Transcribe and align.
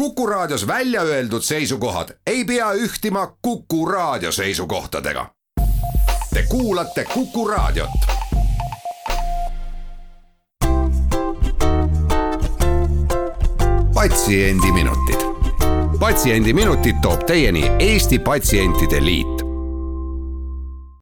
Kuku 0.00 0.26
Raadios 0.26 0.66
välja 0.66 1.02
öeldud 1.02 1.42
seisukohad 1.42 2.08
ei 2.26 2.44
pea 2.44 2.72
ühtima 2.72 3.36
Kuku 3.42 3.86
Raadio 3.86 4.32
seisukohtadega. 4.32 5.26
Te 6.34 6.42
kuulate 6.48 7.04
Kuku 7.04 7.48
Raadiot. 7.48 7.90
patsiendiminutid, 13.94 15.20
Patsiendiminutid 16.00 16.96
toob 17.02 17.20
teieni 17.26 17.70
Eesti 17.78 18.18
Patsientide 18.18 19.04
Liit. 19.04 19.42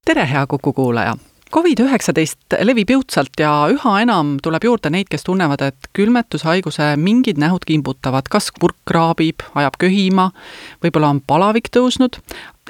tere, 0.05 0.31
hea 0.31 0.47
Kuku 0.47 0.73
kuulaja 0.73 1.17
Covid-19 1.49 2.59
levib 2.61 2.91
jõudsalt 2.93 3.41
ja 3.41 3.51
üha 3.73 3.93
enam 4.03 4.35
tuleb 4.45 4.67
juurde 4.69 4.91
neid, 4.93 5.09
kes 5.09 5.25
tunnevad, 5.25 5.63
et 5.65 5.89
külmetushaiguse 5.97 6.91
mingid 7.01 7.39
nähud 7.41 7.65
kimbutavad, 7.65 8.29
kas 8.29 8.51
kurk 8.53 8.77
kraabib, 8.89 9.41
ajab 9.57 9.79
köhima, 9.81 10.27
võib-olla 10.85 11.09
on 11.15 11.23
palavik 11.25 11.71
tõusnud, 11.73 12.19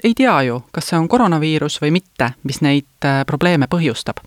ei 0.06 0.14
tea 0.14 0.36
ju, 0.46 0.60
kas 0.70 0.92
see 0.92 0.98
on 0.98 1.08
koroonaviirus 1.10 1.80
või 1.82 1.96
mitte, 1.98 2.32
mis 2.46 2.62
neid 2.62 2.86
äh, 3.02 3.24
probleeme 3.26 3.66
põhjustab. 3.66 4.22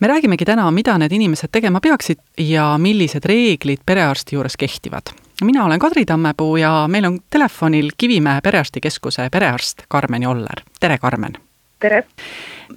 me 0.00 0.08
räägimegi 0.08 0.44
täna, 0.44 0.70
mida 0.70 0.98
need 0.98 1.12
inimesed 1.12 1.48
tegema 1.52 1.80
peaksid 1.80 2.20
ja 2.38 2.74
millised 2.78 3.24
reeglid 3.24 3.80
perearsti 3.86 4.36
juures 4.36 4.56
kehtivad 4.56 5.14
mina 5.42 5.64
olen 5.64 5.78
Kadri 5.78 6.04
Tammepuu 6.04 6.56
ja 6.56 6.84
meil 6.88 7.04
on 7.04 7.18
telefonil 7.30 7.90
Kivimäe 7.96 8.40
perearstikeskuse 8.40 9.30
perearst 9.30 9.82
Karmen 9.88 10.22
Joller, 10.22 10.60
tere 10.80 10.98
Karmen! 10.98 11.51
Tere! 11.82 12.04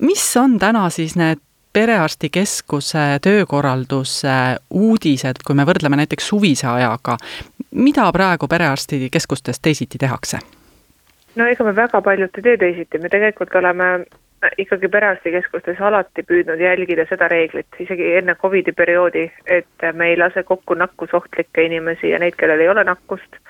mis 0.02 0.24
on 0.38 0.60
täna 0.60 0.90
siis 0.90 1.16
need 1.20 1.42
perearstikeskuse 1.76 3.06
töökorralduse 3.22 4.36
uudised, 4.70 5.44
kui 5.48 5.56
me 5.60 5.66
võrdleme 5.68 6.00
näiteks 6.00 6.30
suvise 6.32 6.68
ajaga, 6.72 7.18
mida 7.76 8.06
praegu 8.16 8.48
perearstikeskustes 8.48 9.60
teisiti 9.60 10.02
tehakse? 10.02 10.42
no 11.36 11.48
ega 11.52 11.68
me 11.68 11.76
väga 11.76 12.02
paljut 12.02 12.38
ei 12.40 12.48
tee 12.50 12.58
teisiti, 12.58 13.02
me 13.04 13.12
tegelikult 13.12 13.56
oleme 13.60 13.90
ikkagi 14.62 14.88
perearstikeskustes 14.94 15.82
alati 15.82 16.24
püüdnud 16.24 16.62
jälgida 16.62 17.06
seda 17.10 17.28
reeglit, 17.32 17.68
isegi 17.80 18.14
enne 18.20 18.36
Covidi 18.42 18.72
perioodi, 18.72 19.26
et 19.46 19.90
me 19.94 20.12
ei 20.12 20.18
lase 20.18 20.44
kokku 20.44 20.78
nakkusohtlikke 20.80 21.66
inimesi 21.66 22.14
ja 22.14 22.20
neid, 22.22 22.38
kellel 22.40 22.62
ei 22.64 22.70
ole 22.70 22.84
nakkust 22.88 23.42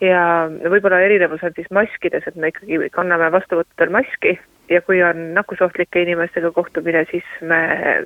ja 0.00 0.24
võib-olla 0.70 1.00
erinevus 1.04 1.44
on 1.46 1.54
siis 1.54 1.70
maskides, 1.70 2.26
et 2.26 2.36
me 2.36 2.50
ikkagi 2.50 2.90
kanname 2.96 3.30
vastuvõttudel 3.32 3.94
maski 3.94 4.38
ja 4.70 4.80
kui 4.82 5.02
on 5.02 5.34
nakkusohtlike 5.34 6.02
inimestega 6.02 6.50
kohtumine, 6.52 7.04
siis 7.10 7.24
me 7.40 7.60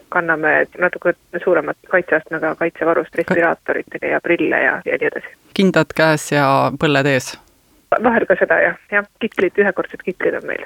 kanname 0.08 0.66
natuke 0.78 1.14
suuremat 1.44 1.76
kaitseastmega 1.90 2.54
kaitsevarust, 2.54 3.14
respiraatoritega 3.14 4.06
ja 4.06 4.20
prille 4.20 4.62
ja, 4.62 4.80
ja 4.84 4.98
nii 5.00 5.10
edasi. 5.12 5.36
kindad 5.54 5.94
käes 5.96 6.32
ja 6.32 6.48
põlled 6.80 7.06
ees? 7.06 7.36
vahel 8.04 8.26
ka 8.28 8.36
seda 8.38 8.60
jah, 8.60 8.76
jah, 8.92 9.06
kitlid, 9.22 9.56
ühekordsed 9.62 10.02
kitlid 10.04 10.36
on 10.40 10.46
meil. 10.46 10.64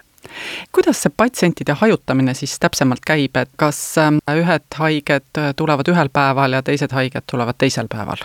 kuidas 0.72 1.02
see 1.02 1.14
patsientide 1.16 1.76
hajutamine 1.80 2.34
siis 2.34 2.58
täpsemalt 2.62 3.04
käib, 3.06 3.36
et 3.36 3.50
kas 3.56 3.80
ähm, 3.98 4.20
ühed 4.34 4.78
haiged 4.78 5.42
tulevad 5.56 5.88
ühel 5.92 6.12
päeval 6.12 6.58
ja 6.58 6.62
teised 6.66 6.94
haiged 6.96 7.28
tulevad 7.30 7.58
teisel 7.58 7.90
päeval? 7.92 8.24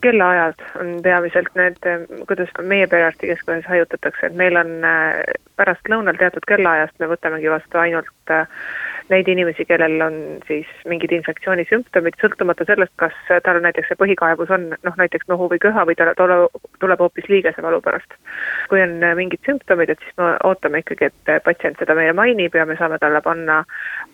Kellaajad 0.00 0.64
on 0.80 0.96
peamiselt 1.02 1.50
need, 1.58 1.78
kuidas 2.28 2.50
meie 2.62 2.86
perearstikeskuses 2.86 3.66
hajutatakse, 3.68 4.26
et 4.26 4.36
meil 4.38 4.56
on 4.60 4.72
äh, 4.84 5.20
pärastlõunal 5.56 6.18
teatud 6.18 6.46
kellaajast 6.48 6.98
me 6.98 7.10
võtamegi 7.12 7.50
vastu 7.52 7.78
ainult 7.78 8.34
äh, 8.34 8.48
neid 9.12 9.28
inimesi, 9.28 9.66
kellel 9.68 10.00
on 10.00 10.14
siis 10.48 10.68
mingid 10.88 11.12
infektsioonisümptomid, 11.12 12.16
sõltumata 12.20 12.64
sellest, 12.68 12.92
kas 13.00 13.16
tal 13.44 13.60
näiteks 13.64 13.90
see 13.90 14.00
põhikaebus 14.00 14.52
on 14.54 14.70
noh, 14.72 14.96
näiteks 15.00 15.28
nohu 15.28 15.48
või 15.52 15.60
köha 15.60 15.84
või 15.88 15.96
tal 15.98 16.14
tuleb 16.16 17.02
hoopis 17.04 17.28
liigesevalu 17.28 17.82
pärast. 17.84 18.16
kui 18.68 18.80
on 18.82 18.96
mingid 19.18 19.44
sümptomid, 19.46 19.92
et 19.92 20.00
siis 20.00 20.16
me 20.18 20.32
ootame 20.48 20.80
ikkagi, 20.80 21.10
et 21.10 21.44
patsient 21.44 21.78
seda 21.78 21.94
meile 21.94 22.16
mainib 22.16 22.54
ja 22.56 22.64
me 22.66 22.78
saame 22.80 22.98
talle 22.98 23.20
panna 23.20 23.62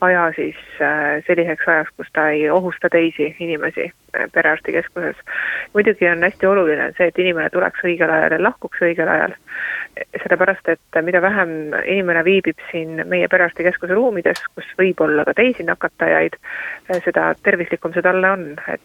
aja 0.00 0.26
siis 0.37 0.59
äh, 0.82 1.22
selliseks 1.26 1.69
ajaks, 1.69 1.94
kus 1.97 2.10
ta 2.12 2.28
ei 2.34 2.50
ohusta 2.50 2.91
teisi 2.91 3.34
inimesi 3.38 3.86
äh, 3.91 4.26
perearstikeskuses. 4.32 5.16
muidugi 5.75 6.09
on 6.09 6.22
hästi 6.22 6.47
oluline 6.47 6.91
see, 6.97 7.09
et 7.09 7.19
inimene 7.19 7.50
tuleks 7.50 7.86
õigel 7.86 8.10
ajal 8.10 8.38
ja 8.38 8.42
lahkuks 8.42 8.82
õigel 8.91 9.09
ajal 9.09 9.38
sellepärast, 10.23 10.69
et 10.69 10.99
mida 11.05 11.21
vähem 11.23 11.75
inimene 11.84 12.23
viibib 12.25 12.59
siin 12.71 13.03
meie 13.09 13.28
perearstikeskuse 13.28 13.95
ruumides, 13.95 14.43
kus 14.55 14.69
võib 14.78 15.01
olla 15.05 15.25
ka 15.28 15.34
teisi 15.37 15.67
nakatajaid, 15.67 16.37
seda 17.05 17.31
tervislikum 17.43 17.95
see 17.95 18.05
talle 18.06 18.31
on, 18.31 18.47
et 18.73 18.83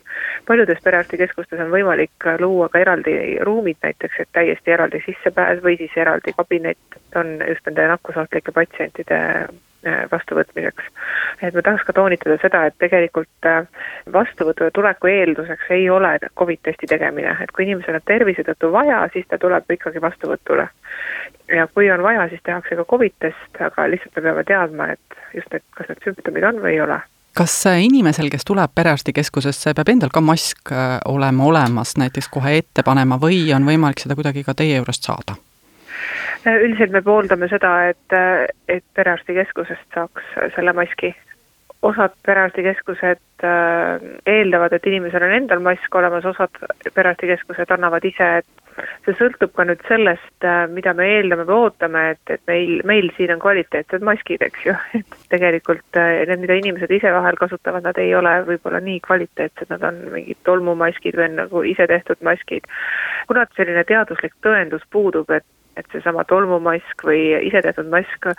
paljudes 0.48 0.82
perearstikeskustes 0.84 1.62
on 1.66 1.72
võimalik 1.74 2.30
luua 2.42 2.70
ka 2.74 2.82
eraldi 2.84 3.38
ruumid 3.46 3.80
näiteks, 3.84 4.20
et 4.20 4.34
täiesti 4.34 4.76
eraldi 4.76 5.04
sissepääs 5.06 5.64
või 5.64 5.78
siis 5.82 5.96
eraldi 5.98 6.36
kabinet 6.38 7.00
on 7.16 7.38
just 7.48 7.66
nende 7.70 7.88
nakkusohtlike 7.94 8.56
patsientide 8.56 9.22
vastuvõtmiseks. 10.12 10.84
et 11.42 11.54
ma 11.54 11.62
tahaks 11.62 11.84
ka 11.88 11.94
toonitada 11.94 12.38
seda, 12.42 12.66
et 12.66 12.78
tegelikult 12.80 13.50
äh, 13.50 13.68
vastuvõtule 14.14 14.72
tuleku 14.74 15.08
eelduseks 15.08 15.72
ei 15.78 15.90
ole 15.90 16.18
Covid 16.40 16.60
testi 16.64 16.88
tegemine, 16.88 17.38
et 17.42 17.52
kui 17.52 17.66
inimesel 17.66 18.00
on 18.00 18.06
tervise 18.06 18.44
tõttu 18.44 18.72
vaja, 18.72 19.04
siis 19.14 19.28
ta 19.30 19.38
tuleb 19.38 19.72
ikkagi 19.78 20.02
vastuvõtule. 20.02 20.68
ja 21.56 21.68
kui 21.68 21.92
on 21.92 22.04
vaja, 22.04 22.30
siis 22.30 22.42
tehakse 22.44 22.76
ka 22.76 22.86
Covid 22.86 23.14
test, 23.20 23.60
aga 23.60 23.90
lihtsalt 23.90 24.16
me 24.16 24.22
peame 24.22 24.44
teadma, 24.44 24.88
et 24.94 25.20
just 25.34 25.52
need, 25.54 25.64
kas 25.78 25.90
need 25.90 26.08
sümptomid 26.08 26.44
on 26.44 26.64
või 26.64 26.78
ei 26.78 26.82
ole 26.82 27.02
kas 27.36 27.66
inimesel, 27.68 28.30
kes 28.32 28.46
tuleb 28.48 28.72
perearstikeskusesse, 28.76 29.74
peab 29.76 29.90
endal 29.92 30.12
ka 30.14 30.22
mask 30.24 30.72
äh, 30.72 31.00
olema 31.06 31.44
olemas 31.44 31.98
näiteks 32.00 32.30
kohe 32.32 32.58
ette 32.62 32.84
panema 32.84 33.20
või 33.20 33.42
on 33.56 33.68
võimalik 33.68 34.00
seda 34.00 34.16
kuidagi 34.16 34.46
ka 34.48 34.56
teie 34.56 34.78
juurest 34.80 35.04
saada? 35.04 35.36
Üldiselt 36.54 36.94
me 36.94 37.02
pooldame 37.06 37.50
seda, 37.52 37.72
et, 37.92 38.18
et 38.70 38.86
perearstikeskusest 38.98 39.88
saaks 39.94 40.36
selle 40.56 40.74
maski. 40.78 41.16
osad 41.86 42.16
perearstikeskused 42.26 43.44
äh, 43.46 44.06
eeldavad, 44.26 44.74
et 44.74 44.86
inimesel 44.90 45.22
on 45.22 45.34
endal 45.36 45.60
mask 45.62 45.96
olemas, 45.96 46.26
osad 46.26 46.56
perearstikeskused 46.96 47.70
annavad 47.76 48.08
ise, 48.10 48.30
et 48.40 48.82
see 49.06 49.14
sõltub 49.20 49.52
ka 49.54 49.68
nüüd 49.70 49.84
sellest, 49.86 50.34
äh, 50.48 50.64
mida 50.72 50.96
me 50.98 51.06
eeldame 51.18 51.46
või 51.46 51.68
ootame, 51.68 52.04
et, 52.16 52.34
et 52.34 52.42
meil, 52.50 52.80
meil 52.90 53.12
siin 53.18 53.36
on 53.36 53.44
kvaliteetsed 53.44 54.06
maskid, 54.08 54.42
eks 54.48 54.66
ju, 54.66 54.74
et 55.00 55.18
tegelikult 55.30 56.00
äh, 56.02 56.24
need, 56.30 56.42
mida 56.48 56.58
inimesed 56.62 56.96
ise 56.98 57.14
vahel 57.14 57.38
kasutavad, 57.38 57.86
nad 57.86 58.02
ei 58.02 58.16
ole 58.18 58.34
võib-olla 58.50 58.82
nii 58.82 59.04
kvaliteetsed, 59.06 59.70
nad 59.70 59.86
on 59.86 60.02
mingid 60.16 60.42
tolmumaskid 60.48 61.20
või 61.22 61.30
nagu 61.38 61.66
ise 61.70 61.88
tehtud 61.92 62.26
maskid. 62.26 62.66
kuna 63.30 63.46
selline 63.58 63.86
teaduslik 63.86 64.34
tõendus 64.46 64.90
puudub, 64.90 65.30
et 65.30 65.46
et 65.78 65.86
seesama 65.92 66.24
tolmumask 66.30 67.06
või 67.08 67.36
isetehtud 67.50 67.90
mask 67.92 68.30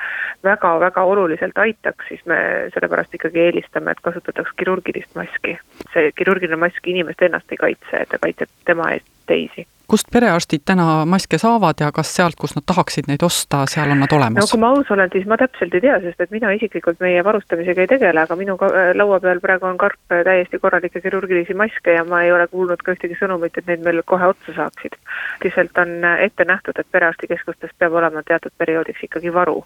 väga-väga 0.46 1.04
oluliselt 1.04 1.58
aitaks, 1.58 2.08
siis 2.08 2.26
me 2.26 2.38
sellepärast 2.74 3.14
ikkagi 3.14 3.46
eelistame, 3.48 3.92
et 3.92 4.02
kasutataks 4.02 4.56
kirurgilist 4.56 5.14
maski. 5.14 5.58
see 5.92 6.12
kirurgiline 6.16 6.60
mask 6.60 6.86
inimest 6.86 7.22
ennast 7.22 7.52
ei 7.52 7.62
kaitse, 7.62 8.04
ta 8.10 8.18
kaitseb 8.22 8.52
tema 8.64 8.92
eest 8.96 9.08
teisi 9.26 9.66
kust 9.86 10.10
perearstid 10.12 10.64
täna 10.64 11.04
maske 11.08 11.38
saavad 11.38 11.80
ja 11.80 11.92
kas 11.94 12.10
sealt, 12.16 12.36
kus 12.40 12.56
nad 12.56 12.66
tahaksid 12.66 13.08
neid 13.10 13.22
osta, 13.26 13.64
seal 13.70 13.92
on 13.94 14.02
nad 14.04 14.12
olemas? 14.12 14.42
no 14.42 14.50
kui 14.50 14.60
ma 14.62 14.72
aus 14.74 14.90
olen, 14.90 15.10
siis 15.12 15.26
ma 15.30 15.38
täpselt 15.40 15.74
ei 15.74 15.84
tea, 15.84 15.98
sest 16.02 16.20
et 16.20 16.34
mina 16.34 16.50
isiklikult 16.56 17.00
meie 17.04 17.22
varustamisega 17.24 17.86
ei 17.86 17.92
tegele, 17.94 18.24
aga 18.26 18.38
minu 18.38 18.58
laua 18.94 19.20
peal 19.22 19.40
praegu 19.44 19.70
on 19.70 19.78
karp 19.80 20.00
täiesti 20.10 20.60
korralikke 20.62 21.00
kirurgilisi 21.04 21.54
maske 21.54 21.96
ja 21.98 22.04
ma 22.04 22.22
ei 22.26 22.32
ole 22.32 22.48
kuulnud 22.52 22.82
ka 22.82 22.96
ühtegi 22.96 23.18
sõnumit, 23.20 23.58
et 23.58 23.70
neid 23.70 23.84
meil 23.86 24.02
kohe 24.04 24.32
otsa 24.34 24.56
saaksid. 24.56 24.98
lihtsalt 25.44 25.78
on 25.78 25.96
ette 26.18 26.44
nähtud, 26.44 26.78
et 26.78 26.92
perearstikeskustes 26.92 27.74
peab 27.78 27.92
olema 27.92 28.22
teatud 28.26 28.54
perioodiks 28.58 29.08
ikkagi 29.08 29.32
varu 29.32 29.64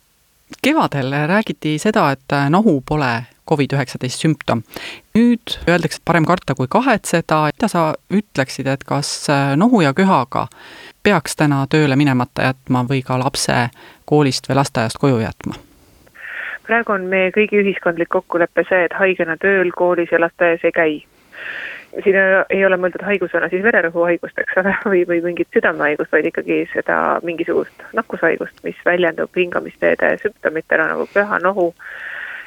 kevadel 0.63 1.13
räägiti 1.31 1.79
seda, 1.79 2.11
et 2.11 2.35
nohu 2.51 2.81
pole 2.87 3.13
Covid-19 3.51 4.09
sümptom. 4.17 4.63
nüüd 5.15 5.57
öeldakse, 5.69 6.01
et 6.01 6.05
parem 6.05 6.25
karta 6.25 6.55
kui 6.55 6.69
kahetseda, 6.71 7.43
mida 7.55 7.69
sa 7.69 7.95
ütleksid, 8.11 8.67
et 8.67 8.85
kas 8.85 9.27
nohu 9.57 9.81
ja 9.81 9.95
köhaga 9.95 10.47
peaks 11.03 11.37
täna 11.37 11.65
tööle 11.71 11.97
minemata 11.97 12.51
jätma 12.51 12.85
või 12.89 13.03
ka 13.07 13.19
lapse 13.19 13.69
koolist 14.05 14.49
või 14.49 14.61
lasteaiast 14.63 14.99
koju 14.99 15.21
jätma? 15.25 15.59
praegu 16.71 16.93
on 16.95 17.09
meie 17.11 17.33
kõigi 17.35 17.59
ühiskondlik 17.59 18.09
kokkulepe 18.09 18.63
see, 18.69 18.85
et 18.87 18.93
haigena 18.95 19.35
tööl, 19.43 19.73
koolis 19.75 20.13
ja 20.13 20.21
lasteaias 20.23 20.63
ei 20.65 20.73
käi 20.73 20.93
siin 22.05 22.17
ei 22.51 22.67
ole 22.67 22.77
mõeldud 22.79 23.03
haigusena 23.05 23.49
siis 23.51 23.63
vererõhuhaigust, 23.65 24.39
eks 24.39 24.59
ole, 24.63 24.75
või, 24.93 25.03
või 25.09 25.21
mingit 25.25 25.51
südamehaigust, 25.55 26.13
vaid 26.13 26.31
ikkagi 26.31 26.63
seda 26.75 27.01
mingisugust 27.27 27.85
nakkushaigust, 27.97 28.63
mis 28.67 28.79
väljendub 28.87 29.37
hingamisteede 29.37 30.15
sümptomitena 30.23 30.91
nagu 30.93 31.09
köha, 31.15 31.41
nohu, 31.43 31.71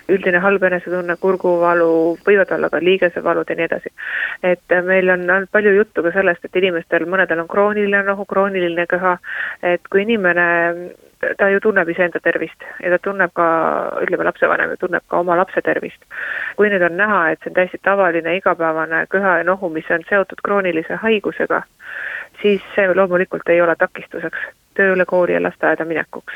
üldine 0.09 0.39
halb 0.43 0.63
enesetunne, 0.63 1.15
kurguvalu, 1.21 2.17
võivad 2.27 2.51
olla 2.55 2.69
ka 2.69 2.81
liigesevalud 2.83 3.49
ja 3.49 3.55
nii 3.55 3.65
edasi. 3.69 3.93
et 4.43 4.75
meil 4.83 5.09
on 5.09 5.29
olnud 5.29 5.51
palju 5.51 5.71
juttu 5.77 6.03
ka 6.03 6.11
sellest, 6.11 6.45
et 6.45 6.55
inimestel, 6.55 7.05
mõnedel 7.07 7.39
on 7.39 7.47
krooniline 7.47 8.03
nohu, 8.03 8.25
krooniline 8.25 8.85
köha, 8.87 9.17
et 9.63 9.87
kui 9.89 10.03
inimene 10.03 10.47
ta 11.37 11.49
ju 11.49 11.59
tunneb 11.59 11.89
iseenda 11.89 12.19
tervist 12.19 12.63
ja 12.83 12.89
ta 12.91 12.99
tunneb 12.99 13.31
ka, 13.33 13.45
ütleme, 14.03 14.25
lapsevanem 14.27 14.73
ju 14.73 14.77
tunneb 14.85 15.03
ka 15.07 15.19
oma 15.23 15.37
lapse 15.37 15.61
tervist. 15.61 16.01
kui 16.55 16.69
nüüd 16.69 16.83
on 16.83 16.97
näha, 16.97 17.21
et 17.31 17.39
see 17.39 17.51
on 17.51 17.59
täiesti 17.59 17.79
tavaline 17.83 18.35
igapäevane 18.37 19.05
köha 19.09 19.37
ja 19.37 19.43
nohu, 19.47 19.69
mis 19.69 19.89
on 19.91 20.03
seotud 20.09 20.43
kroonilise 20.43 20.99
haigusega, 21.05 21.63
siis 22.41 22.61
see 22.75 22.93
loomulikult 22.95 23.49
ei 23.49 23.61
ole 23.61 23.75
takistuseks 23.79 24.49
tööle, 24.75 25.05
kooli 25.05 25.33
ja 25.33 25.43
lasteaeda 25.43 25.85
minekuks. 25.85 26.33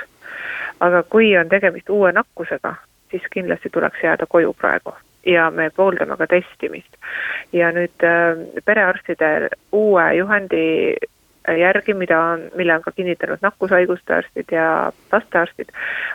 aga 0.79 1.03
kui 1.03 1.37
on 1.37 1.49
tegemist 1.49 1.89
uue 1.89 2.11
nakkusega, 2.11 2.75
siis 3.11 3.27
kindlasti 3.33 3.69
tuleks 3.73 4.03
jääda 4.03 4.25
koju 4.29 4.53
praegu 4.53 4.95
ja 5.25 5.51
me 5.51 5.69
pooldame 5.75 6.17
ka 6.17 6.27
testimist. 6.27 6.97
ja 7.53 7.71
nüüd 7.71 8.03
äh, 8.03 8.39
perearstide 8.65 9.49
uue 9.71 10.07
juhendi 10.15 10.65
järgi, 11.47 11.93
mida 11.93 12.19
on, 12.19 12.41
mille 12.55 12.75
on 12.75 12.81
ka 12.81 12.91
kinnitanud 12.91 13.39
nakkushaiguste 13.41 14.13
arstid 14.13 14.51
ja 14.51 14.91
lastearstid, 15.11 15.69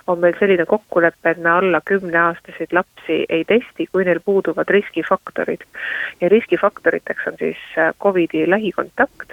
on 0.06 0.20
meil 0.20 0.36
selline 0.38 0.66
kokkulepe, 0.68 1.30
et 1.30 1.38
me 1.38 1.50
alla 1.50 1.80
kümneaastaseid 1.84 2.74
lapsi 2.76 3.22
ei 3.28 3.44
testi, 3.48 3.86
kui 3.92 4.04
neil 4.04 4.20
puuduvad 4.24 4.68
riskifaktorid. 4.68 5.64
ja 6.20 6.28
riskifaktoriteks 6.28 7.26
on 7.26 7.38
siis 7.38 7.64
äh, 7.78 7.94
Covidi 8.02 8.50
lähikontakt 8.50 9.32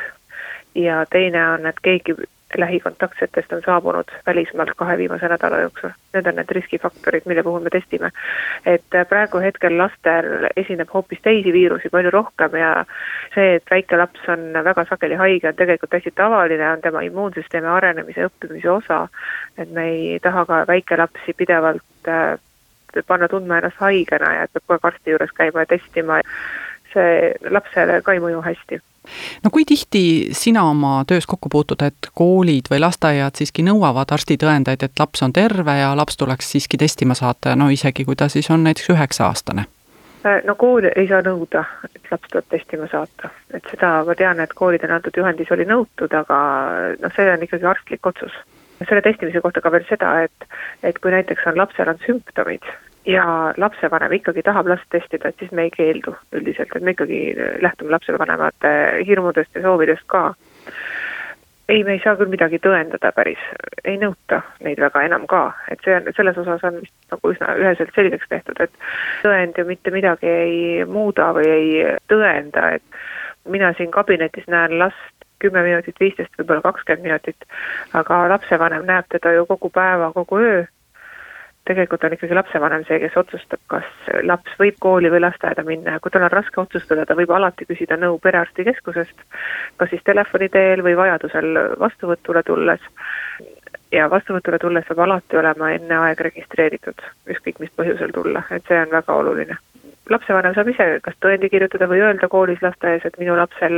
ja 0.76 1.06
teine 1.06 1.48
on, 1.50 1.66
et 1.66 1.80
keegi 1.82 2.16
lähikontaktsetest 2.58 3.54
on 3.54 3.62
saabunud 3.66 4.10
välismaalt 4.26 4.72
kahe 4.76 4.98
viimase 4.98 5.28
nädala 5.28 5.60
jooksul. 5.60 5.90
Need 6.14 6.26
on 6.26 6.36
need 6.36 6.52
riskifaktorid, 6.52 7.22
mille 7.26 7.44
puhul 7.44 7.60
me 7.60 7.70
testime. 7.70 8.10
et 8.66 8.98
praegu 9.10 9.38
hetkel 9.38 9.78
lastel 9.78 10.50
esineb 10.56 10.90
hoopis 10.94 11.22
teisi 11.22 11.54
viirusi 11.54 11.90
palju 11.90 12.12
rohkem 12.12 12.56
ja 12.56 12.86
see, 13.36 13.56
et 13.56 13.72
väike 13.72 13.98
laps 13.98 14.28
on 14.28 14.64
väga 14.64 14.86
sageli 14.90 15.16
haige, 15.16 15.48
on 15.48 15.56
tegelikult 15.56 15.90
täiesti 15.90 16.12
tavaline, 16.16 16.72
on 16.72 16.82
tema 16.82 17.02
immuunsüsteemi 17.02 17.68
arenemise 17.68 18.22
ja 18.22 18.30
õppimise 18.32 18.70
osa. 18.70 19.08
et 19.58 19.72
me 19.72 19.88
ei 19.90 20.20
taha 20.20 20.46
ka 20.46 20.66
väikelapsi 20.68 21.34
pidevalt 21.38 22.08
äh, 22.08 22.40
panna 23.08 23.28
tundma 23.28 23.58
ennast 23.58 23.78
haigena 23.78 24.34
ja 24.34 24.44
et 24.44 24.54
peab 24.54 24.64
kogu 24.66 24.74
aeg 24.74 24.94
arsti 24.94 25.12
juures 25.12 25.32
käima 25.38 25.60
ja 25.60 25.66
testima. 25.66 26.22
see 26.94 27.34
lapsele 27.50 28.02
ka 28.02 28.14
ei 28.14 28.20
mõju 28.20 28.42
hästi 28.42 28.82
no 29.44 29.50
kui 29.54 29.66
tihti 29.66 30.04
sina 30.32 30.64
oma 30.70 31.04
töös 31.08 31.28
kokku 31.28 31.50
puutud, 31.50 31.82
et 31.86 32.12
koolid 32.14 32.70
või 32.72 32.82
lasteaiad 32.84 33.36
siiski 33.40 33.66
nõuavad 33.66 34.12
arstitõendeid, 34.16 34.84
et 34.84 35.00
laps 35.00 35.24
on 35.26 35.34
terve 35.34 35.78
ja 35.80 35.92
laps 35.98 36.18
tuleks 36.18 36.52
siiski 36.52 36.78
testima 36.78 37.18
saata, 37.18 37.56
no 37.56 37.70
isegi 37.70 38.06
kui 38.06 38.16
ta 38.16 38.30
siis 38.30 38.50
on 38.52 38.64
näiteks 38.64 38.90
üheksa-aastane? 38.96 39.66
Äh, 40.26 40.42
no 40.44 40.56
kool 40.60 40.90
ei 40.90 41.08
saa 41.08 41.22
nõuda, 41.24 41.64
et 41.88 42.12
laps 42.12 42.28
tuleb 42.32 42.48
testima 42.52 42.90
saata, 42.92 43.32
et 43.56 43.64
seda 43.72 44.00
ma 44.08 44.16
tean, 44.20 44.42
et 44.44 44.54
koolidele 44.54 44.98
antud 44.98 45.16
juhendis 45.16 45.52
oli 45.56 45.68
nõutud, 45.70 46.12
aga 46.12 46.40
noh, 47.00 47.16
see 47.16 47.30
on 47.32 47.46
ikkagi 47.48 47.70
arstlik 47.74 48.12
otsus. 48.12 48.36
selle 48.80 49.02
testimise 49.04 49.42
kohta 49.44 49.62
ka 49.62 49.72
veel 49.72 49.84
seda, 49.90 50.22
et, 50.24 50.46
et 50.84 51.00
kui 51.00 51.12
näiteks 51.12 51.48
on 51.52 51.58
lapsel 51.60 51.90
on 51.92 52.00
sümptomid 52.06 52.68
ja 53.06 53.54
lapsevanem 53.58 54.12
ikkagi 54.12 54.44
tahab 54.44 54.68
last 54.68 54.88
testida, 54.92 55.30
et 55.30 55.40
siis 55.40 55.52
me 55.52 55.68
ei 55.68 55.72
keeldu 55.72 56.16
üldiselt, 56.36 56.76
et 56.76 56.84
me 56.84 56.92
ikkagi 56.96 57.20
lähtume 57.62 57.92
lapsevanemate 57.92 58.72
hirmudest 59.08 59.56
ja 59.56 59.62
soovidest 59.62 60.04
ka. 60.08 60.34
ei, 61.70 61.84
me 61.84 61.94
ei 61.94 62.02
saa 62.04 62.16
küll 62.18 62.32
midagi 62.32 62.58
tõendada 62.58 63.12
päris, 63.14 63.42
ei 63.86 64.00
nõuta 64.02 64.42
neid 64.66 64.80
väga 64.82 65.04
enam 65.06 65.28
ka, 65.30 65.52
et 65.70 65.84
see 65.86 65.94
on, 65.96 66.08
selles 66.18 66.38
osas 66.42 66.64
on 66.66 66.80
vist 66.82 67.14
nagu 67.14 67.32
üsna 67.32 67.54
üheselt 67.62 67.94
selgeks 67.96 68.30
tehtud, 68.30 68.58
et 68.60 68.74
tõend 69.22 69.58
ju 69.58 69.68
mitte 69.70 69.94
midagi 69.94 70.28
ei 70.28 70.58
muuda 70.90 71.30
või 71.38 71.52
ei 71.54 71.70
tõenda, 72.10 72.72
et 72.80 73.00
mina 73.46 73.70
siin 73.78 73.94
kabinetis 73.94 74.50
näen 74.50 74.80
last 74.82 75.30
kümme 75.40 75.62
minutit, 75.64 75.96
viisteist, 76.00 76.34
võib-olla 76.42 76.66
kakskümmend 76.66 77.06
minutit, 77.06 77.46
aga 77.94 78.26
lapsevanem 78.34 78.90
näeb 78.90 79.06
teda 79.14 79.32
ju 79.38 79.46
kogu 79.48 79.70
päeva, 79.70 80.12
kogu 80.18 80.42
öö 80.42 80.66
tegelikult 81.70 82.04
on 82.04 82.16
ikkagi 82.16 82.38
lapsevanem 82.38 82.84
see, 82.88 83.00
kes 83.04 83.18
otsustab, 83.22 83.62
kas 83.72 83.88
laps 84.26 84.58
võib 84.62 84.80
kooli 84.82 85.12
või 85.14 85.22
lasteaeda 85.22 85.66
minna 85.68 85.96
ja 85.96 86.02
kui 86.04 86.14
tal 86.14 86.26
on 86.26 86.34
raske 86.34 86.62
otsustada, 86.62 87.06
ta 87.06 87.18
võib 87.20 87.32
alati 87.36 87.68
küsida 87.70 87.98
nõu 88.02 88.18
perearstikeskusest, 88.24 89.24
kas 89.78 89.94
siis 89.94 90.04
telefoni 90.08 90.50
teel 90.54 90.84
või 90.86 90.98
vajadusel 91.00 91.64
vastuvõtule 91.80 92.44
tulles. 92.48 92.84
ja 93.92 94.10
vastuvõtule 94.10 94.60
tulles 94.62 94.86
peab 94.86 95.00
alati 95.06 95.38
olema 95.38 95.72
enne 95.74 95.96
aeg 95.98 96.20
registreeritud, 96.22 97.02
ükskõik 97.30 97.60
mis 97.60 97.74
põhjusel 97.78 98.14
tulla, 98.14 98.44
et 98.52 98.66
see 98.68 98.78
on 98.82 98.92
väga 98.92 99.14
oluline 99.14 99.58
lapsevanem 100.10 100.54
saab 100.56 100.70
ise 100.72 100.86
kas 101.06 101.18
tõendi 101.22 101.50
kirjutada 101.54 101.88
või 101.90 102.02
öelda 102.02 102.30
koolis, 102.32 102.62
lasteaias, 102.66 103.06
et 103.06 103.18
minu 103.22 103.36
lapsel 103.38 103.76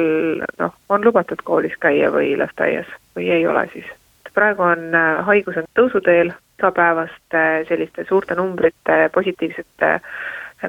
noh, 0.60 0.76
on 0.90 1.04
lubatud 1.06 1.42
koolis 1.48 1.76
käia 1.84 2.12
või 2.14 2.38
lasteaias 2.40 2.88
või 3.16 3.30
ei 3.36 3.48
ole 3.48 3.68
siis. 3.74 3.90
praegu 4.34 4.64
on 4.64 4.96
äh, 4.96 5.26
haigus 5.28 5.58
on 5.60 5.66
tõusuteel, 5.76 6.32
igapäevaste 6.62 7.66
selliste 7.68 8.06
suurte 8.10 8.38
numbrite 8.38 9.10
positiivsete 9.14 9.98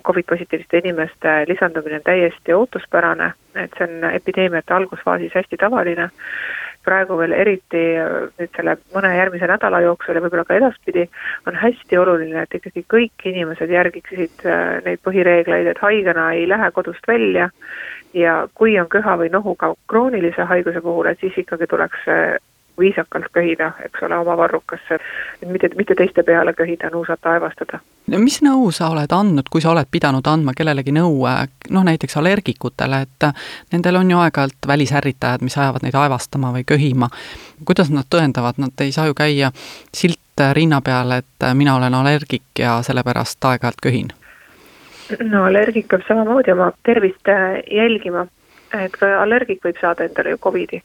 Covid-positiivsete 0.00 0.78
inimeste 0.78 1.28
lisandumine 1.48 1.96
on 1.96 2.02
täiesti 2.04 2.54
ootuspärane, 2.56 3.32
et 3.54 3.74
see 3.76 3.84
on 3.84 4.06
epideemiate 4.08 4.74
algusfaasis 4.74 5.34
hästi 5.34 5.56
tavaline. 5.60 6.10
praegu 6.82 7.14
veel 7.14 7.30
eriti 7.32 7.80
nüüd 8.02 8.56
selle 8.56 8.72
mõne 8.90 9.12
järgmise 9.14 9.46
nädala 9.46 9.78
jooksul 9.84 10.16
ja 10.18 10.22
võib-olla 10.24 10.42
ka 10.48 10.56
edaspidi 10.58 11.04
on 11.46 11.54
hästi 11.54 11.98
oluline, 11.98 12.42
et 12.42 12.56
ikkagi 12.58 12.82
kõik 12.90 13.26
inimesed 13.30 13.70
järgiksid 13.70 14.42
neid 14.88 14.98
põhireegleid, 15.06 15.68
et 15.70 15.78
haigena 15.78 16.32
ei 16.34 16.48
lähe 16.48 16.70
kodust 16.74 17.06
välja 17.06 17.50
ja 18.18 18.48
kui 18.54 18.74
on 18.80 18.88
köha 18.90 19.14
või 19.20 19.30
nohu 19.30 19.54
ka 19.54 19.74
kroonilise 19.86 20.42
haiguse 20.42 20.80
puhul, 20.80 21.06
et 21.06 21.20
siis 21.20 21.38
ikkagi 21.44 21.70
tuleks 21.70 22.08
viisakalt 22.78 23.24
köhida, 23.32 23.72
eks 23.84 24.02
ole, 24.02 24.18
oma 24.18 24.36
varrukasse, 24.36 24.98
mitte, 25.46 25.70
mitte 25.76 25.94
teiste 25.94 26.22
peale 26.22 26.52
köhida, 26.52 26.90
nuusata, 26.90 27.30
aevastada. 27.30 27.80
no 28.06 28.18
mis 28.18 28.40
nõu 28.42 28.70
sa 28.72 28.88
oled 28.90 29.12
andnud, 29.12 29.48
kui 29.50 29.60
sa 29.60 29.70
oled 29.70 29.88
pidanud 29.90 30.26
andma 30.26 30.54
kellelegi 30.56 30.94
nõu, 30.94 31.26
noh 31.70 31.84
näiteks 31.84 32.16
allergikutele, 32.16 33.02
et 33.06 33.28
nendel 33.72 34.00
on 34.00 34.10
ju 34.10 34.18
aeg-ajalt 34.18 34.68
välisärritajad, 34.68 35.44
mis 35.44 35.58
ajavad 35.58 35.84
neid 35.84 35.94
aevastama 35.94 36.52
või 36.52 36.64
köhima. 36.66 37.08
kuidas 37.64 37.90
nad 37.90 38.08
tõendavad, 38.10 38.58
nad 38.58 38.80
ei 38.80 38.92
saa 38.92 39.06
ju 39.06 39.14
käia 39.14 39.52
silt 39.94 40.18
rinna 40.52 40.80
peal, 40.80 41.12
et 41.12 41.48
mina 41.54 41.76
olen 41.76 41.94
allergik 41.94 42.58
ja 42.58 42.82
sellepärast 42.82 43.44
aeg-ajalt 43.44 43.80
köhin? 43.82 44.12
no 45.20 45.44
allergik 45.44 45.88
peab 45.88 46.06
samamoodi 46.08 46.52
oma 46.52 46.72
tervist 46.82 47.28
jälgima, 47.70 48.26
et 48.72 48.96
ka 48.96 49.18
allergik 49.22 49.60
võib 49.64 49.76
saada 49.80 50.08
endale 50.08 50.30
ju 50.30 50.38
Covidi 50.38 50.82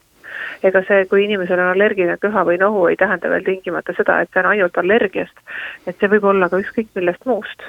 ega 0.62 0.82
see, 0.88 1.04
kui 1.10 1.24
inimesel 1.24 1.60
on 1.60 1.72
allergiline 1.72 2.16
köha 2.20 2.44
või 2.48 2.58
nohu, 2.60 2.86
ei 2.90 2.96
tähenda 2.96 3.30
veel 3.30 3.44
tingimata 3.46 3.94
seda, 3.96 4.20
et 4.22 4.30
see 4.32 4.42
on 4.42 4.50
ainult 4.52 4.78
allergiast. 4.78 5.42
et 5.86 5.96
see 6.00 6.10
võib 6.10 6.24
olla 6.32 6.48
ka 6.48 6.60
ükskõik 6.62 6.88
millest 6.94 7.24
muust. 7.26 7.62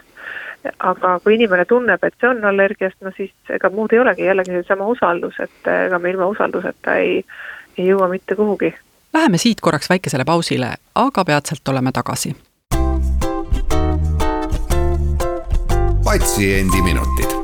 aga 0.80 1.20
kui 1.24 1.36
inimene 1.36 1.66
tunneb, 1.66 2.04
et 2.04 2.14
see 2.20 2.30
on 2.30 2.44
allergiast, 2.46 2.98
no 3.02 3.12
siis 3.16 3.32
ega 3.50 3.70
muud 3.70 3.94
ei 3.94 4.00
olegi, 4.00 4.28
jällegi 4.28 4.52
seesama 4.52 4.88
usaldus, 4.92 5.40
et 5.40 5.72
ega 5.86 6.00
me 6.00 6.12
ilma 6.12 6.28
usalduseta 6.28 6.96
ei, 7.00 7.24
ei 7.78 7.88
jõua 7.88 8.10
mitte 8.12 8.36
kuhugi. 8.36 8.74
Läheme 9.14 9.38
siit 9.38 9.62
korraks 9.62 9.90
väikesele 9.90 10.26
pausile, 10.26 10.76
aga 10.96 11.26
peatselt 11.26 11.68
oleme 11.68 11.92
tagasi. 11.92 12.36
patsiendiminutid 16.10 17.40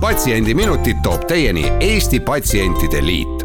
patsiendiminutid 0.00 0.96
toob 1.02 1.24
teieni 1.28 1.72
Eesti 1.80 2.20
Patsientide 2.20 3.06
Liit 3.06 3.39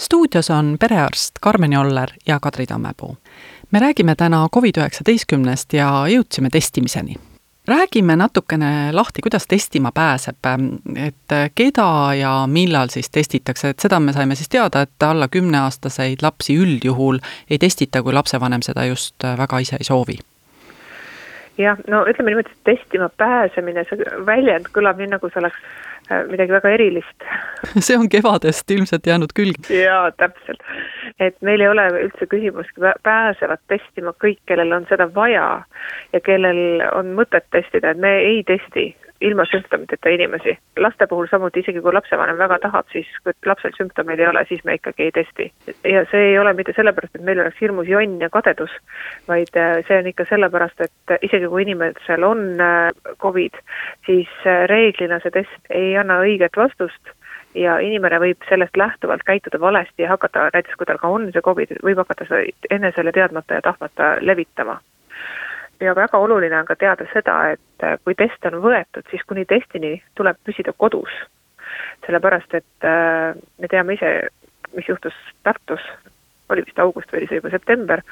stuudios 0.00 0.50
on 0.50 0.76
perearst 0.80 1.30
Karmen 1.40 1.72
Joller 1.72 2.10
ja 2.26 2.40
Kadri 2.40 2.66
Tammepuu. 2.66 3.16
me 3.70 3.80
räägime 3.80 4.14
täna 4.14 4.48
Covid-19-st 4.54 5.72
ja 5.72 6.04
jõudsime 6.08 6.50
testimiseni. 6.50 7.14
räägime 7.66 8.16
natukene 8.16 8.92
lahti, 8.92 9.22
kuidas 9.22 9.46
testima 9.46 9.92
pääseb, 9.92 10.36
et 10.96 11.52
keda 11.54 12.14
ja 12.14 12.46
millal 12.46 12.88
siis 12.88 13.10
testitakse, 13.10 13.68
et 13.68 13.80
seda 13.80 14.00
me 14.00 14.12
saime 14.12 14.34
siis 14.34 14.48
teada, 14.48 14.80
et 14.80 15.02
alla 15.02 15.28
kümneaastaseid 15.28 16.22
lapsi 16.22 16.56
üldjuhul 16.56 17.18
ei 17.50 17.58
testita, 17.58 18.02
kui 18.02 18.12
lapsevanem 18.12 18.62
seda 18.62 18.84
just 18.84 19.22
väga 19.22 19.58
ise 19.58 19.76
ei 19.76 19.84
soovi 19.84 20.18
jah, 21.58 21.80
no 21.88 22.04
ütleme 22.08 22.32
niimoodi, 22.32 22.52
et 22.52 22.70
testima 22.70 23.10
pääsemine, 23.16 23.84
see 23.88 24.24
väljend 24.26 24.70
kõlab 24.74 25.00
nii, 25.00 25.12
nagu 25.14 25.30
see 25.32 25.42
oleks 25.42 25.60
Äh, 26.06 26.22
midagi 26.30 26.52
väga 26.54 26.70
erilist. 26.70 27.24
see 27.86 27.96
on 27.98 28.06
kevadest 28.08 28.70
ilmselt 28.70 29.06
jäänud 29.10 29.32
külge. 29.34 29.74
jaa, 29.74 30.10
täpselt. 30.14 30.62
et 31.18 31.34
meil 31.42 31.64
ei 31.64 31.68
ole 31.68 31.86
üldse 32.04 32.28
küsimustki, 32.30 32.84
pääsevad 33.02 33.58
testima 33.66 34.12
kõik, 34.22 34.38
kellel 34.46 34.70
on 34.76 34.86
seda 34.90 35.08
vaja 35.14 35.48
ja 36.12 36.20
kellel 36.22 36.84
on 36.92 37.10
mõtet 37.18 37.48
testida, 37.50 37.90
et 37.90 37.98
me 37.98 38.12
ei 38.22 38.44
testi 38.46 38.92
ilma 39.20 39.44
sümptomiteta 39.50 40.08
inimesi. 40.08 40.58
laste 40.76 41.06
puhul 41.06 41.26
samuti, 41.30 41.60
isegi 41.60 41.80
kui 41.80 41.92
lapsevanem 41.92 42.38
väga 42.38 42.58
tahab, 42.58 42.86
siis 42.92 43.08
kui 43.24 43.32
lapsel 43.46 43.72
sümptomeid 43.76 44.20
ei 44.20 44.28
ole, 44.28 44.44
siis 44.48 44.64
me 44.64 44.74
ikkagi 44.74 45.08
ei 45.08 45.12
testi. 45.12 45.52
ja 45.84 46.04
see 46.10 46.30
ei 46.30 46.38
ole 46.38 46.52
mitte 46.52 46.72
sellepärast, 46.76 47.14
et 47.14 47.24
meil 47.24 47.40
oleks 47.40 47.60
hirmus 47.60 47.88
jonn 47.88 48.20
ja 48.20 48.30
kadedus, 48.30 48.72
vaid 49.28 49.56
äh, 49.56 49.82
see 49.88 49.98
on 49.98 50.10
ikka 50.12 50.28
sellepärast, 50.28 50.80
et 50.80 51.18
isegi 51.22 51.48
kui 51.48 51.62
inimesel 51.62 52.24
on 52.24 52.60
äh, 52.60 52.90
Covid, 53.22 53.60
siis 54.06 54.32
äh, 54.46 54.66
reeglina 54.68 55.20
see 55.22 55.34
test 55.34 55.70
ei 55.70 55.96
anna 55.96 56.20
õiget 56.24 56.56
vastust 56.56 57.14
ja 57.56 57.78
inimene 57.80 58.18
võib 58.20 58.44
sellest 58.48 58.76
lähtuvalt 58.76 59.24
käituda 59.26 59.60
valesti 59.60 60.04
ja 60.04 60.12
hakata, 60.12 60.50
näiteks 60.52 60.76
kui 60.76 60.88
tal 60.88 61.00
ka 61.00 61.08
on 61.08 61.30
see 61.32 61.44
Covid, 61.44 61.72
võib 61.84 62.02
hakata 62.02 62.28
seda 62.28 62.44
enesele 62.70 63.12
teadmata 63.16 63.58
ja 63.58 63.64
tahtmata 63.64 64.16
levitama. 64.20 64.78
Ja 65.80 65.94
väga 65.94 66.18
oluline 66.18 66.58
on 66.60 66.66
ka 66.66 66.76
teada 66.76 67.06
seda, 67.12 67.36
et 67.56 67.84
äh, 67.84 67.98
kui 68.04 68.14
test 68.14 68.44
on 68.48 68.60
võetud, 68.64 69.06
siis 69.10 69.24
kuni 69.26 69.44
testini 69.44 69.96
tuleb 70.14 70.38
püsida 70.44 70.72
kodus. 70.76 71.12
sellepärast, 72.06 72.54
et 72.54 72.84
äh, 72.84 73.34
me 73.58 73.68
teame 73.68 73.96
ise, 73.96 74.28
mis 74.76 74.88
juhtus 74.88 75.14
Tartus, 75.42 75.82
oli 76.48 76.62
vist 76.66 76.78
august 76.78 77.12
või 77.12 77.22
oli 77.22 77.28
see 77.30 77.40
juba 77.40 77.50
september, 77.50 78.02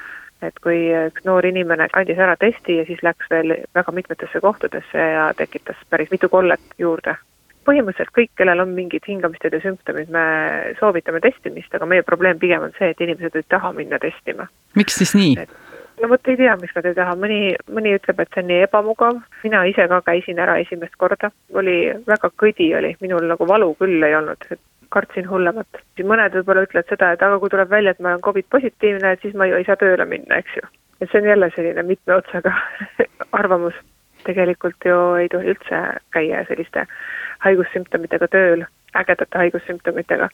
et 0.43 0.57
kui 0.59 0.89
üks 1.07 1.23
noor 1.25 1.45
inimene 1.45 1.87
andis 1.93 2.19
ära 2.19 2.35
testi 2.35 2.81
ja 2.81 2.85
siis 2.85 3.03
läks 3.03 3.29
veel 3.31 3.55
väga 3.75 3.91
mitmetesse 3.91 4.41
kohtadesse 4.43 5.07
ja 5.13 5.29
tekitas 5.37 5.79
päris 5.89 6.11
mitu 6.11 6.29
kollet 6.29 6.75
juurde 6.77 7.15
põhimõtteliselt 7.65 8.13
kõik, 8.15 8.31
kellel 8.37 8.63
on 8.63 8.73
mingid 8.77 9.05
hingamisteede 9.09 9.59
sümptomid, 9.63 10.11
me 10.13 10.25
soovitame 10.79 11.21
testimist, 11.23 11.73
aga 11.73 11.87
meie 11.89 12.05
probleem 12.05 12.39
pigem 12.41 12.67
on 12.67 12.75
see, 12.77 12.91
et 12.93 13.01
inimesed 13.01 13.39
ei 13.39 13.47
taha 13.49 13.71
minna 13.75 13.99
testima. 14.01 14.47
miks 14.77 14.99
siis 15.01 15.15
nii? 15.17 15.47
No 16.01 16.09
vot 16.11 16.27
ei 16.27 16.37
tea, 16.37 16.55
miks 16.61 16.75
nad 16.75 16.85
ei 16.89 16.95
taha, 16.97 17.15
mõni, 17.19 17.39
mõni 17.71 17.95
ütleb, 17.97 18.19
et 18.21 18.31
see 18.33 18.43
on 18.43 18.49
nii 18.51 18.63
ebamugav, 18.67 19.19
mina 19.43 19.63
ise 19.69 19.87
ka 19.91 20.01
käisin 20.05 20.39
ära 20.43 20.57
esimest 20.61 20.95
korda, 21.01 21.31
oli 21.53 21.77
väga 22.07 22.31
kõdi 22.41 22.69
oli, 22.77 22.95
minul 23.01 23.27
nagu 23.31 23.47
valu 23.47 23.73
küll 23.79 24.03
ei 24.03 24.15
olnud, 24.17 24.47
et 24.51 24.61
kartsin 24.95 25.29
hullemat. 25.29 25.81
mõned 26.03 26.37
võib-olla 26.37 26.65
ütlevad 26.67 26.91
seda, 26.91 27.11
et 27.13 27.23
aga 27.25 27.39
kui 27.39 27.51
tuleb 27.51 27.69
välja, 27.69 27.91
et 27.91 27.99
ma 27.99 28.13
olen 28.13 28.23
Covid 28.27 28.47
positiivne, 28.49 29.11
et 29.11 29.21
siis 29.21 29.35
ma 29.35 29.47
ju 29.49 29.59
ei 29.59 29.67
saa 29.67 29.79
tööle 29.81 30.05
minna, 30.05 30.39
eks 30.39 30.55
ju. 30.59 30.67
et 31.01 31.11
see 31.11 31.21
on 31.21 31.29
jälle 31.29 31.51
selline 31.55 31.83
mitme 31.83 32.15
otsaga 32.15 32.53
arvamus. 33.39 33.75
tegelikult 34.25 34.85
ju 34.85 34.97
ei 35.21 35.27
tohi 35.29 35.51
üldse 35.53 35.81
käia 36.11 36.45
selliste 36.47 36.87
haigussümptomitega 37.45 38.27
tööl, 38.27 38.65
ägedate 38.95 39.37
haigussümptomitega. 39.37 40.29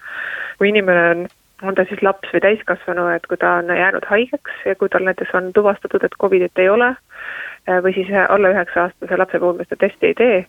kui 0.58 0.70
inimene 0.70 1.10
on, 1.15 1.25
on 1.63 1.75
ta 1.75 1.86
siis 1.89 2.01
laps 2.01 2.34
või 2.34 2.41
täiskasvanu, 2.44 3.08
et 3.15 3.25
kui 3.30 3.38
ta 3.38 3.53
on 3.62 3.70
jäänud 3.77 4.06
haigeks 4.10 4.65
ja 4.65 4.75
kui 4.75 4.89
tal 4.89 5.06
näiteks 5.06 5.36
on 5.38 5.51
tuvastatud, 5.53 6.03
et 6.03 6.18
Covidit 6.22 6.60
ei 6.60 6.70
ole, 6.70 6.89
eh, 7.68 7.80
või 7.86 7.94
siis 7.94 8.10
alla 8.30 8.51
üheksa 8.53 8.88
aastase 8.88 9.18
lapse 9.18 9.39
puhul 9.39 9.58
me 9.58 9.68
seda 9.68 9.80
testi 9.86 10.12
ei 10.12 10.18
tee, 10.18 10.46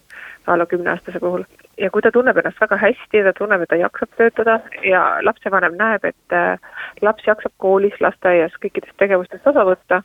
alla 0.47 0.67
kümneaastase 0.67 1.21
puhul, 1.21 1.45
ja 1.79 1.91
kui 1.91 2.03
ta 2.03 2.13
tunneb 2.13 2.37
ennast 2.37 2.61
väga 2.61 2.77
hästi 2.77 3.21
ja 3.21 3.25
ta 3.29 3.33
tunneb, 3.39 3.63
et 3.63 3.69
ta 3.69 3.81
jaksab 3.81 4.17
töötada 4.17 4.61
ja 4.89 5.03
lapsevanem 5.23 5.77
näeb, 5.79 6.05
et 6.05 6.39
eh, 6.39 6.71
laps 7.03 7.27
jaksab 7.27 7.53
koolis, 7.59 8.01
lasteaias 8.01 8.57
kõikidest 8.65 8.97
tegevustest 8.99 9.47
osa 9.47 9.67
võtta, 9.69 10.03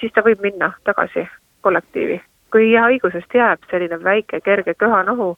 siis 0.00 0.12
ta 0.12 0.22
võib 0.26 0.40
minna 0.42 0.72
tagasi 0.84 1.26
kollektiivi. 1.60 2.20
Kui 2.52 2.74
haigusest 2.74 3.34
jääb 3.34 3.64
selline 3.70 3.98
väike 4.02 4.40
kerge 4.40 4.74
köha-nohu, 4.78 5.34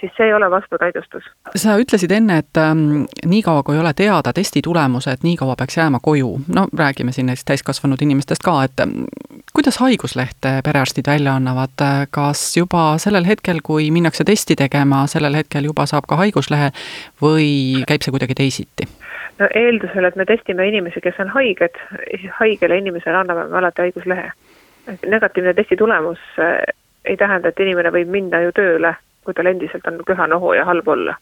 siis 0.00 0.12
see 0.16 0.26
ei 0.26 0.34
ole 0.34 0.50
vastunäidustus. 0.50 1.24
sa 1.56 1.76
ütlesid 1.78 2.12
enne, 2.14 2.38
et 2.38 2.56
ähm, 2.58 3.04
niikaua, 3.24 3.62
kui 3.62 3.74
ei 3.74 3.80
ole 3.80 3.92
teada 3.96 4.32
testi 4.32 4.62
tulemused, 4.64 5.22
nii 5.22 5.36
kaua 5.36 5.56
peaks 5.58 5.76
jääma 5.76 5.98
koju. 6.02 6.40
no 6.54 6.66
räägime 6.78 7.12
siin 7.12 7.26
näiteks 7.26 7.44
täiskasvanud 7.44 8.02
inimestest 8.02 8.42
ka, 8.44 8.64
et 8.64 8.80
ähm, 8.80 9.04
kuidas 9.52 9.78
haiguslehte 9.78 10.60
perearstid 10.64 11.06
välja 11.06 11.34
annavad, 11.34 11.84
kas 12.10 12.56
juba 12.56 12.94
sellel 12.98 13.24
hetkel, 13.24 13.60
kui 13.62 13.90
minnakse 13.90 14.24
testi 14.24 14.56
tegema, 14.56 15.06
sellel 15.06 15.34
hetkel 15.34 15.64
juba 15.64 15.86
saab 15.86 16.08
ka 16.08 16.16
haiguslehe 16.16 16.70
või 17.22 17.84
käib 17.88 18.06
see 18.06 18.16
kuidagi 18.16 18.34
teisiti? 18.34 18.88
no 19.40 19.48
eeldusel, 19.54 20.04
et 20.04 20.16
me 20.16 20.24
testime 20.28 20.68
inimesi, 20.68 21.00
kes 21.00 21.16
on 21.18 21.28
haiged, 21.32 21.76
siis 22.10 22.32
haigele 22.40 22.78
inimesele 22.78 23.16
anname 23.16 23.46
me 23.48 23.58
alati 23.58 23.88
haiguslehe 23.88 24.30
negatiivne 25.06 25.54
testi 25.54 25.76
tulemus 25.76 26.18
äh, 26.38 26.58
ei 27.04 27.16
tähenda, 27.16 27.48
et 27.48 27.60
inimene 27.60 27.92
võib 27.94 28.10
minna 28.12 28.40
ju 28.44 28.52
tööle, 28.56 28.94
kui 29.30 29.38
tal 29.38 29.50
endiselt 29.50 29.86
on 29.86 30.02
köha-nohu 30.06 30.52
ja 30.58 30.64
halb 30.64 30.88
olla. 30.88 31.16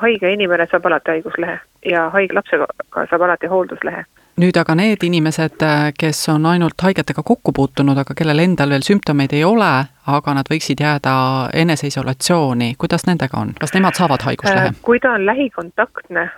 haige 0.00 0.30
inimene 0.32 0.66
saab 0.70 0.86
alati 0.86 1.10
haiguslehe 1.10 1.58
ja 1.90 2.08
haige 2.14 2.34
lapsega 2.34 2.66
saab 3.10 3.22
alati 3.26 3.50
hoolduslehe 3.50 4.04
nüüd 4.40 4.56
aga 4.56 4.74
need 4.78 5.02
inimesed, 5.04 5.64
kes 5.98 6.20
on 6.32 6.46
ainult 6.46 6.80
haigetega 6.82 7.22
kokku 7.26 7.52
puutunud, 7.56 7.98
aga 7.98 8.14
kellel 8.16 8.38
endal 8.44 8.72
veel 8.72 8.86
sümptomeid 8.86 9.34
ei 9.36 9.42
ole, 9.44 9.70
aga 10.14 10.34
nad 10.36 10.48
võiksid 10.48 10.80
jääda 10.80 11.14
eneseisolatsiooni, 11.62 12.74
kuidas 12.80 13.04
nendega 13.10 13.42
on, 13.42 13.52
kas 13.60 13.74
nemad 13.76 13.98
saavad 13.98 14.24
haiguslehe? 14.24 14.70
Äh, 14.72 14.80
kui 14.86 15.02
ta 15.02 15.12
on 15.18 15.26
lähikontaktne 15.26 16.30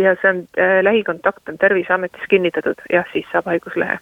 ja 0.00 0.16
see 0.22 0.32
on 0.32 0.42
äh,, 0.58 0.80
lähikontakt 0.82 1.48
on 1.48 1.60
Terviseametis 1.60 2.26
kinnitatud, 2.30 2.82
jah, 2.92 3.06
siis 3.12 3.28
saab 3.32 3.52
haiguslehe 3.52 4.00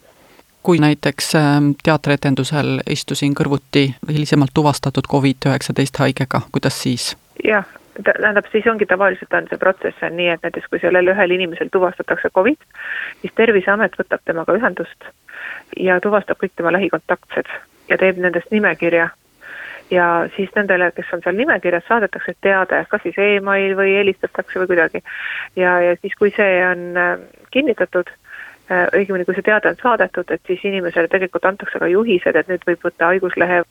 kui 0.63 0.79
näiteks 0.79 1.35
ähm, 1.35 1.71
teatrietendusel 1.83 2.79
istusin 2.89 3.35
kõrvuti 3.35 3.89
hilisemalt 4.09 4.53
tuvastatud 4.53 5.07
Covid-19 5.11 5.99
haigega, 5.99 6.41
kuidas 6.51 6.81
siis? 6.83 7.17
jah, 7.43 7.65
tähendab, 8.03 8.45
siis 8.51 8.67
ongi 8.67 8.85
tavaliselt 8.85 9.33
on 9.33 9.49
see 9.49 9.59
protsess 9.59 10.05
on 10.07 10.15
nii, 10.17 10.29
et 10.35 10.45
näiteks 10.45 10.69
kui 10.69 10.79
sellel 10.79 11.11
ühel 11.13 11.35
inimesel 11.35 11.71
tuvastatakse 11.71 12.31
Covid, 12.35 12.61
siis 13.21 13.33
Terviseamet 13.35 13.99
võtab 13.99 14.23
temaga 14.25 14.55
ühendust 14.59 15.11
ja 15.79 15.99
tuvastab 16.01 16.39
kõik 16.39 16.55
tema 16.55 16.71
lähikontaktsed 16.73 17.51
ja 17.89 17.99
teeb 17.99 18.21
nendest 18.23 18.51
nimekirja 18.51 19.09
ja 19.91 20.07
siis 20.35 20.49
nendele, 20.55 20.91
kes 20.95 21.11
on 21.13 21.21
seal 21.23 21.35
nimekirjas, 21.37 21.85
saadetakse 21.87 22.35
teade, 22.41 22.85
kas 22.89 23.03
siis 23.03 23.17
email 23.19 23.75
või 23.77 23.95
helistatakse 23.97 24.61
või 24.61 24.71
kuidagi. 24.71 25.03
ja, 25.55 25.79
ja 25.81 25.95
siis, 26.01 26.15
kui 26.19 26.33
see 26.35 26.59
on 26.65 26.85
äh, 26.97 27.17
kinnitatud, 27.51 28.09
õigemini, 28.97 29.25
kui 29.25 29.37
see 29.37 29.45
teade 29.45 29.71
on 29.71 29.79
saadetud, 29.81 30.31
et 30.31 30.41
siis 30.47 30.63
inimesele 30.69 31.11
tegelikult 31.11 31.45
antakse 31.49 31.81
ka 31.81 31.89
juhised, 31.91 32.35
et 32.35 32.51
nüüd 32.51 32.67
võib 32.67 32.85
võtta 32.87 33.11
haiguslehe 33.11 33.63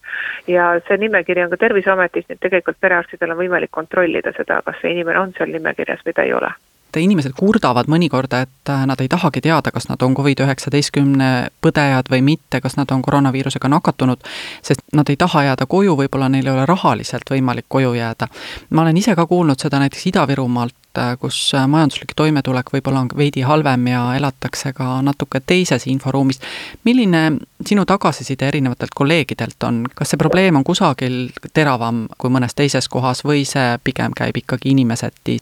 ja 0.50 0.72
see 0.88 1.00
nimekiri 1.04 1.44
on 1.44 1.54
ka 1.54 1.60
Terviseametis, 1.64 2.28
nii 2.28 2.38
et 2.38 2.44
tegelikult 2.48 2.80
perearstidel 2.80 3.34
on 3.34 3.42
võimalik 3.44 3.70
kontrollida 3.70 4.34
seda, 4.36 4.62
kas 4.66 4.82
see 4.82 4.94
inimene 4.96 5.24
on 5.26 5.34
seal 5.38 5.54
nimekirjas 5.54 6.04
või 6.06 6.16
ta 6.18 6.28
ei 6.28 6.36
ole 6.38 6.52
inimesed 7.00 7.32
kurdavad 7.38 7.88
mõnikord, 7.88 8.32
et 8.36 8.70
äh, 8.70 8.84
nad 8.86 9.00
ei 9.00 9.08
tahagi 9.08 9.40
teada, 9.40 9.70
kas 9.70 9.88
nad 9.88 10.02
on 10.02 10.14
Covid-19 10.14 11.28
põdejad 11.64 12.10
või 12.12 12.22
mitte, 12.26 12.60
kas 12.60 12.76
nad 12.76 12.90
on 12.92 13.02
koroonaviirusega 13.02 13.70
nakatunud, 13.72 14.20
sest 14.62 14.84
nad 14.92 15.08
ei 15.10 15.16
taha 15.16 15.46
jääda 15.50 15.66
koju, 15.66 15.96
võib-olla 16.02 16.28
neil 16.32 16.46
ei 16.46 16.54
ole 16.54 16.66
rahaliselt 16.66 17.30
võimalik 17.30 17.68
koju 17.68 17.94
jääda. 17.94 18.28
ma 18.70 18.82
olen 18.82 18.96
ise 18.96 19.14
ka 19.16 19.26
kuulnud 19.26 19.60
seda 19.60 19.78
näiteks 19.78 20.06
Ida-Virumaalt, 20.12 20.74
äh, 20.98 21.14
kus 21.20 21.54
äh, 21.54 21.66
majanduslik 21.66 22.12
toimetulek 22.16 22.72
võib-olla 22.72 23.04
on 23.06 23.12
veidi 23.16 23.40
halvem 23.40 23.86
ja 23.86 24.02
elatakse 24.16 24.72
ka 24.72 25.02
natuke 25.02 25.40
teises 25.40 25.86
inforuumis. 25.86 26.40
milline 26.84 27.38
sinu 27.66 27.84
tagasiside 27.84 28.48
erinevatelt 28.48 28.90
kolleegidelt 28.94 29.62
on, 29.62 29.86
kas 29.94 30.10
see 30.10 30.18
probleem 30.18 30.56
on 30.56 30.64
kusagil 30.64 31.30
teravam 31.52 32.06
kui 32.18 32.30
mõnes 32.30 32.54
teises 32.54 32.88
kohas 32.88 33.24
või 33.24 33.44
see 33.46 33.78
pigem 33.84 34.12
käib 34.16 34.36
ikkagi 34.36 34.70
inimeseti? 34.70 35.38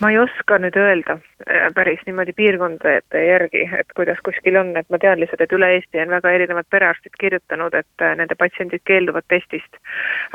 Ma 0.00 0.10
ei 0.10 0.18
oska 0.18 0.58
nüüd 0.60 0.76
öelda 0.76 1.16
äh, 1.18 1.68
päris 1.74 2.00
niimoodi 2.06 2.32
piirkondade 2.36 3.22
järgi, 3.26 3.62
et 3.78 3.92
kuidas 3.96 4.20
kuskil 4.24 4.58
on, 4.60 4.74
et 4.76 4.88
ma 4.92 4.98
tean 5.00 5.20
lihtsalt, 5.20 5.44
et 5.44 5.54
üle 5.56 5.70
Eesti 5.76 6.02
on 6.02 6.12
väga 6.12 6.32
erinevad 6.36 6.68
perearstid 6.70 7.16
kirjutanud, 7.20 7.74
et 7.74 8.04
äh, 8.04 8.16
nende 8.18 8.36
patsiendid 8.38 8.84
keelduvad 8.88 9.26
testist. 9.32 9.80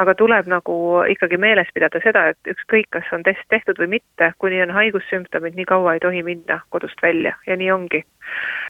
aga 0.01 0.15
tuleb 0.17 0.47
nagu 0.49 0.75
ikkagi 1.13 1.37
meeles 1.37 1.69
pidada 1.73 2.01
seda, 2.03 2.27
et 2.33 2.53
ükskõik, 2.55 2.89
kas 2.97 3.13
on 3.13 3.23
test 3.27 3.43
tehtud 3.49 3.79
või 3.81 3.97
mitte, 3.97 4.31
kuni 4.37 4.61
on 4.63 4.73
haigussümptomid, 4.73 5.55
nii 5.55 5.69
kaua 5.69 5.93
ei 5.97 6.03
tohi 6.03 6.23
minna 6.23 6.61
kodust 6.69 7.01
välja. 7.01 7.35
Ja 7.47 7.57
nii 7.57 7.71
ongi 7.71 8.05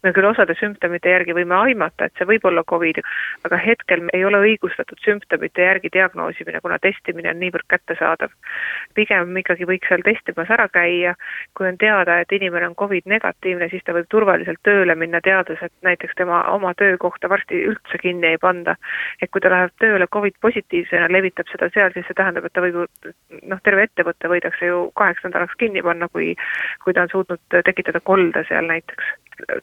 me 0.03 0.13
küll 0.15 0.27
osade 0.30 0.56
sümptomite 0.60 1.12
järgi 1.13 1.36
võime 1.38 1.56
aimata, 1.58 2.08
et 2.08 2.18
see 2.18 2.27
võib 2.30 2.46
olla 2.50 2.63
Covid, 2.68 3.01
aga 3.48 3.60
hetkel 3.62 4.03
ei 4.13 4.25
ole 4.25 4.41
õigustatud 4.46 5.00
sümptomite 5.06 5.65
järgi 5.65 5.91
diagnoosimine, 5.94 6.62
kuna 6.63 6.80
testimine 6.82 7.30
on 7.34 7.39
niivõrd 7.41 7.68
kättesaadav. 7.70 8.34
pigem 8.96 9.38
ikkagi 9.38 9.65
võiks 9.70 9.88
seal 9.88 10.03
testimas 10.06 10.50
ära 10.50 10.68
käia, 10.70 11.13
kui 11.58 11.68
on 11.68 11.77
teada, 11.77 12.20
et 12.20 12.32
inimene 12.32 12.68
on 12.68 12.75
Covid 12.75 13.06
negatiivne, 13.06 13.70
siis 13.70 13.84
ta 13.86 13.94
võib 13.94 14.10
turvaliselt 14.10 14.60
tööle 14.63 14.96
minna, 14.96 15.22
teades, 15.22 15.62
et 15.62 15.74
näiteks 15.82 16.18
tema 16.18 16.44
oma 16.51 16.74
töökohta 16.74 17.30
varsti 17.30 17.63
üldse 17.72 18.01
kinni 18.01 18.34
ei 18.34 18.38
panda. 18.38 18.75
et 19.22 19.30
kui 19.32 19.41
ta 19.41 19.50
läheb 19.50 19.72
tööle 19.80 20.08
Covid 20.08 20.36
positiivsena, 20.41 21.08
levitab 21.10 21.48
seda 21.51 21.70
seal, 21.74 21.91
siis 21.94 22.06
see 22.08 22.18
tähendab, 22.18 22.46
et 22.46 22.53
ta 22.53 22.62
võib 22.62 22.82
ju 22.82 22.86
noh, 23.48 23.60
terve 23.63 23.84
ettevõte 23.84 24.30
võidakse 24.32 24.65
ju 24.65 24.91
kaheks 24.96 25.24
nädalaks 25.24 25.58
kinni 25.60 25.84
panna, 25.86 26.08
kui 26.10 26.36
kui 26.84 26.94
ta 26.94 27.06
on 27.06 27.12
suutnud 27.12 27.62
tekitada 27.65 28.00
kolde 28.00 28.44
seal 28.50 28.65
näiteks 28.65 29.13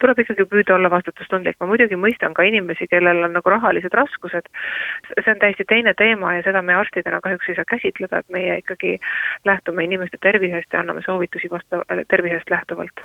tuleb 0.01 0.19
ikkagi 0.23 0.47
püüda 0.49 0.75
olla 0.75 0.91
vastutustundlik, 0.91 1.57
ma 1.61 1.69
muidugi 1.71 1.97
mõistan 2.01 2.35
ka 2.37 2.45
inimesi, 2.47 2.89
kellel 2.91 3.23
on 3.27 3.35
nagu 3.37 3.51
rahalised 3.53 3.95
raskused, 3.95 4.49
see 5.13 5.33
on 5.33 5.41
täiesti 5.43 5.67
teine 5.69 5.95
teema 5.99 6.35
ja 6.37 6.45
seda 6.47 6.63
me 6.63 6.77
arstidena 6.79 7.21
kahjuks 7.25 7.51
ei 7.51 7.59
saa 7.59 7.69
käsitleda, 7.69 8.23
et 8.23 8.35
meie 8.35 8.59
ikkagi 8.63 8.97
lähtume 9.49 9.85
inimeste 9.85 10.19
tervisest 10.23 10.73
ja 10.73 10.83
anname 10.83 11.03
soovitusi 11.07 11.51
vastav, 11.51 11.85
tervisest 12.09 12.51
lähtuvalt. 12.51 13.05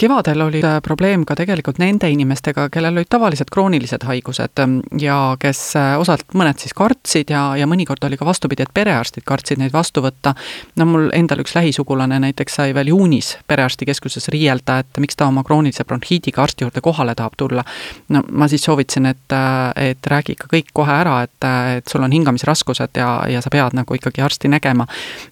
kevadel 0.00 0.40
oli 0.40 0.62
äh, 0.64 0.78
probleem 0.82 1.24
ka 1.28 1.36
tegelikult 1.36 1.78
nende 1.78 2.08
inimestega, 2.08 2.68
kellel 2.72 2.96
olid 2.96 3.10
tavalised 3.10 3.52
kroonilised 3.52 4.06
haigused 4.08 4.62
ähm, 4.62 4.78
ja 5.00 5.36
kes 5.40 5.76
äh, 5.76 5.98
osalt, 6.00 6.24
mõned 6.34 6.62
siis 6.62 6.74
kartsid 6.76 7.30
ja, 7.30 7.42
ja 7.60 7.68
mõnikord 7.68 8.04
oli 8.06 8.16
ka 8.16 8.26
vastupidi, 8.26 8.64
et 8.64 8.74
perearstid 8.74 9.26
kartsid 9.28 9.60
neid 9.60 9.72
vastu 9.76 10.02
võtta. 10.04 10.34
no 10.80 10.88
mul 10.88 11.10
endal 11.16 11.44
üks 11.44 11.54
lähisugulane 11.56 12.20
näiteks 12.24 12.60
sai 12.60 12.74
veel 12.74 12.94
juunis 12.94 13.34
perearstikeskuses 13.46 14.28
riielda, 14.32 14.80
et 14.80 15.02
miks 15.02 15.16
ta 15.16 15.28
oma 15.28 15.44
kroonilise 15.44 15.79
tõsise 15.80 15.88
bronhiidiga 15.88 16.42
arsti 16.42 16.64
juurde 16.64 16.80
kohale 16.80 17.14
tahab 17.14 17.32
tulla, 17.36 17.64
no 18.08 18.22
ma 18.30 18.48
siis 18.48 18.64
soovitasin, 18.64 19.06
et, 19.06 19.34
et 19.76 20.06
räägi 20.06 20.32
ikka 20.36 20.48
kõik 20.52 20.70
kohe 20.72 20.92
ära, 20.92 21.22
et, 21.22 21.48
et 21.76 21.88
sul 21.88 22.02
on 22.02 22.12
hingamisraskused 22.12 22.96
ja, 22.96 23.24
ja 23.28 23.40
sa 23.40 23.50
pead 23.50 23.74
nagu 23.74 23.94
ikkagi 23.94 24.22
arsti 24.22 24.48
nägema. 24.48 24.86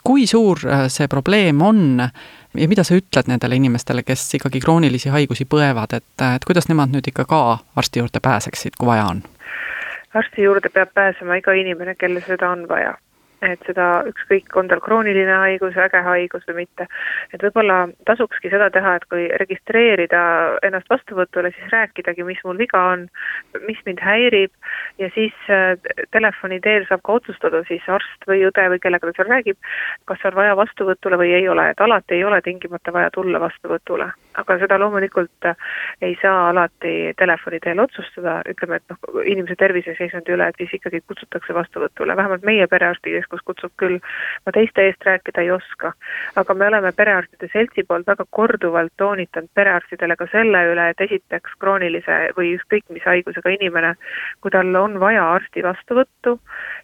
kui 0.05 0.27
suur 0.27 0.59
see 0.89 1.09
probleem 1.09 1.63
on 1.63 2.01
ja 2.55 2.69
mida 2.69 2.85
sa 2.85 2.95
ütled 2.95 3.29
nendele 3.29 3.57
inimestele, 3.57 4.03
kes 4.03 4.35
ikkagi 4.35 4.61
kroonilisi 4.61 5.09
haigusi 5.09 5.45
põevad, 5.45 5.95
et, 5.95 6.25
et 6.35 6.45
kuidas 6.45 6.69
nemad 6.69 6.93
nüüd 6.93 7.09
ikka 7.09 7.25
ka 7.25 7.59
arsti 7.77 8.01
juurde 8.01 8.21
pääseksid, 8.21 8.79
kui 8.79 8.87
vaja 8.87 9.07
on? 9.07 9.23
arsti 10.15 10.43
juurde 10.43 10.71
peab 10.73 10.95
pääsema 10.95 11.37
iga 11.39 11.53
inimene, 11.53 11.95
kellel 11.95 12.25
seda 12.27 12.49
on 12.51 12.65
vaja 12.69 12.97
et 13.43 13.63
seda 13.67 13.87
ükskõik, 14.09 14.51
on 14.59 14.69
tal 14.71 14.81
krooniline 14.83 15.35
haigus, 15.43 15.77
äge 15.79 16.01
haigus 16.05 16.47
või 16.49 16.65
mitte. 16.65 16.89
et 17.33 17.43
võib-olla 17.43 17.79
tasukski 18.09 18.51
seda 18.51 18.71
teha, 18.75 18.97
et 18.97 19.05
kui 19.13 19.29
registreerida 19.43 20.23
ennast 20.67 20.91
vastuvõtule, 20.91 21.53
siis 21.55 21.73
rääkidagi, 21.73 22.27
mis 22.27 22.43
mul 22.45 22.59
viga 22.59 22.83
on, 22.95 23.07
mis 23.67 23.81
mind 23.87 24.03
häirib 24.03 24.53
ja 24.99 25.11
siis 25.15 25.35
äh, 25.51 25.77
telefoni 26.11 26.61
teel 26.61 26.87
saab 26.89 27.05
ka 27.07 27.19
otsustada 27.21 27.63
siis 27.69 27.85
arst 27.89 28.29
või 28.29 28.45
õde 28.49 28.69
või 28.75 28.83
kellega 28.83 29.11
ta 29.11 29.17
seal 29.17 29.31
räägib, 29.35 29.59
kas 30.11 30.25
on 30.29 30.39
vaja 30.39 30.57
vastuvõtule 30.59 31.21
või 31.21 31.35
ei 31.39 31.49
ole, 31.49 31.71
et 31.71 31.81
alati 31.81 32.19
ei 32.19 32.25
ole 32.25 32.43
tingimata 32.43 32.93
vaja 32.93 33.11
tulla 33.15 33.41
vastuvõtule. 33.41 34.11
Aga 34.43 34.59
seda 34.63 34.79
loomulikult 34.81 35.51
äh, 35.51 35.57
ei 36.03 36.19
saa 36.23 36.51
alati 36.51 37.15
telefoni 37.19 37.61
teel 37.65 37.81
otsustada, 37.83 38.41
ütleme, 38.49 38.81
et 38.83 38.93
noh, 38.93 39.23
inimese 39.25 39.57
terviseseisundi 39.59 40.37
üle, 40.37 40.49
et 40.49 40.63
siis 40.63 40.77
ikkagi 40.79 41.03
kutsutakse 41.07 41.55
vastuvõtule, 41.55 42.17
vähemalt 42.17 42.47
meie 42.47 42.67
perearstikeskus 42.67 43.39
keskus 43.39 43.45
kutsub 43.45 43.73
küll, 43.79 43.99
ma 44.47 44.53
teiste 44.53 44.83
eest 44.87 45.05
rääkida 45.05 45.43
ei 45.43 45.51
oska. 45.51 45.93
aga 46.37 46.55
me 46.55 46.67
oleme 46.67 46.93
Perearstide 46.93 47.49
Seltsi 47.53 47.85
poolt 47.85 48.07
väga 48.07 48.25
korduvalt 48.31 48.93
toonitanud 48.97 49.49
perearstidele 49.55 50.17
ka 50.17 50.27
selle 50.33 50.65
üle, 50.73 50.89
et 50.91 51.01
esiteks 51.01 51.55
kroonilise 51.59 52.33
või 52.37 52.55
ükskõik 52.57 52.85
mis 52.91 53.05
haigusega 53.05 53.51
inimene, 53.51 53.95
kui 54.41 54.51
tal 54.51 54.75
on 54.77 54.99
vaja 55.01 55.25
arsti 55.35 55.63
vastuvõttu 55.63 56.39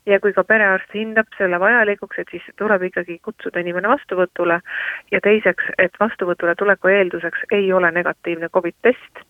ja 0.06 0.20
kui 0.20 0.32
ka 0.32 0.44
perearst 0.44 0.94
hindab 0.94 1.26
selle 1.38 1.60
vajalikuks, 1.60 2.18
et 2.18 2.28
siis 2.30 2.44
tuleb 2.56 2.82
ikkagi 2.90 3.18
kutsuda 3.22 3.60
inimene 3.60 3.88
vastuvõtule. 3.88 4.60
Ja 5.12 5.20
teiseks, 5.20 5.70
et 5.78 5.94
vastuvõtule 6.00 6.54
tuleku 6.58 6.88
eelduseks 6.88 7.43
ei 7.52 7.72
ole 7.72 7.90
negatiivne 7.90 8.48
Covid 8.48 8.74
test, 8.82 9.22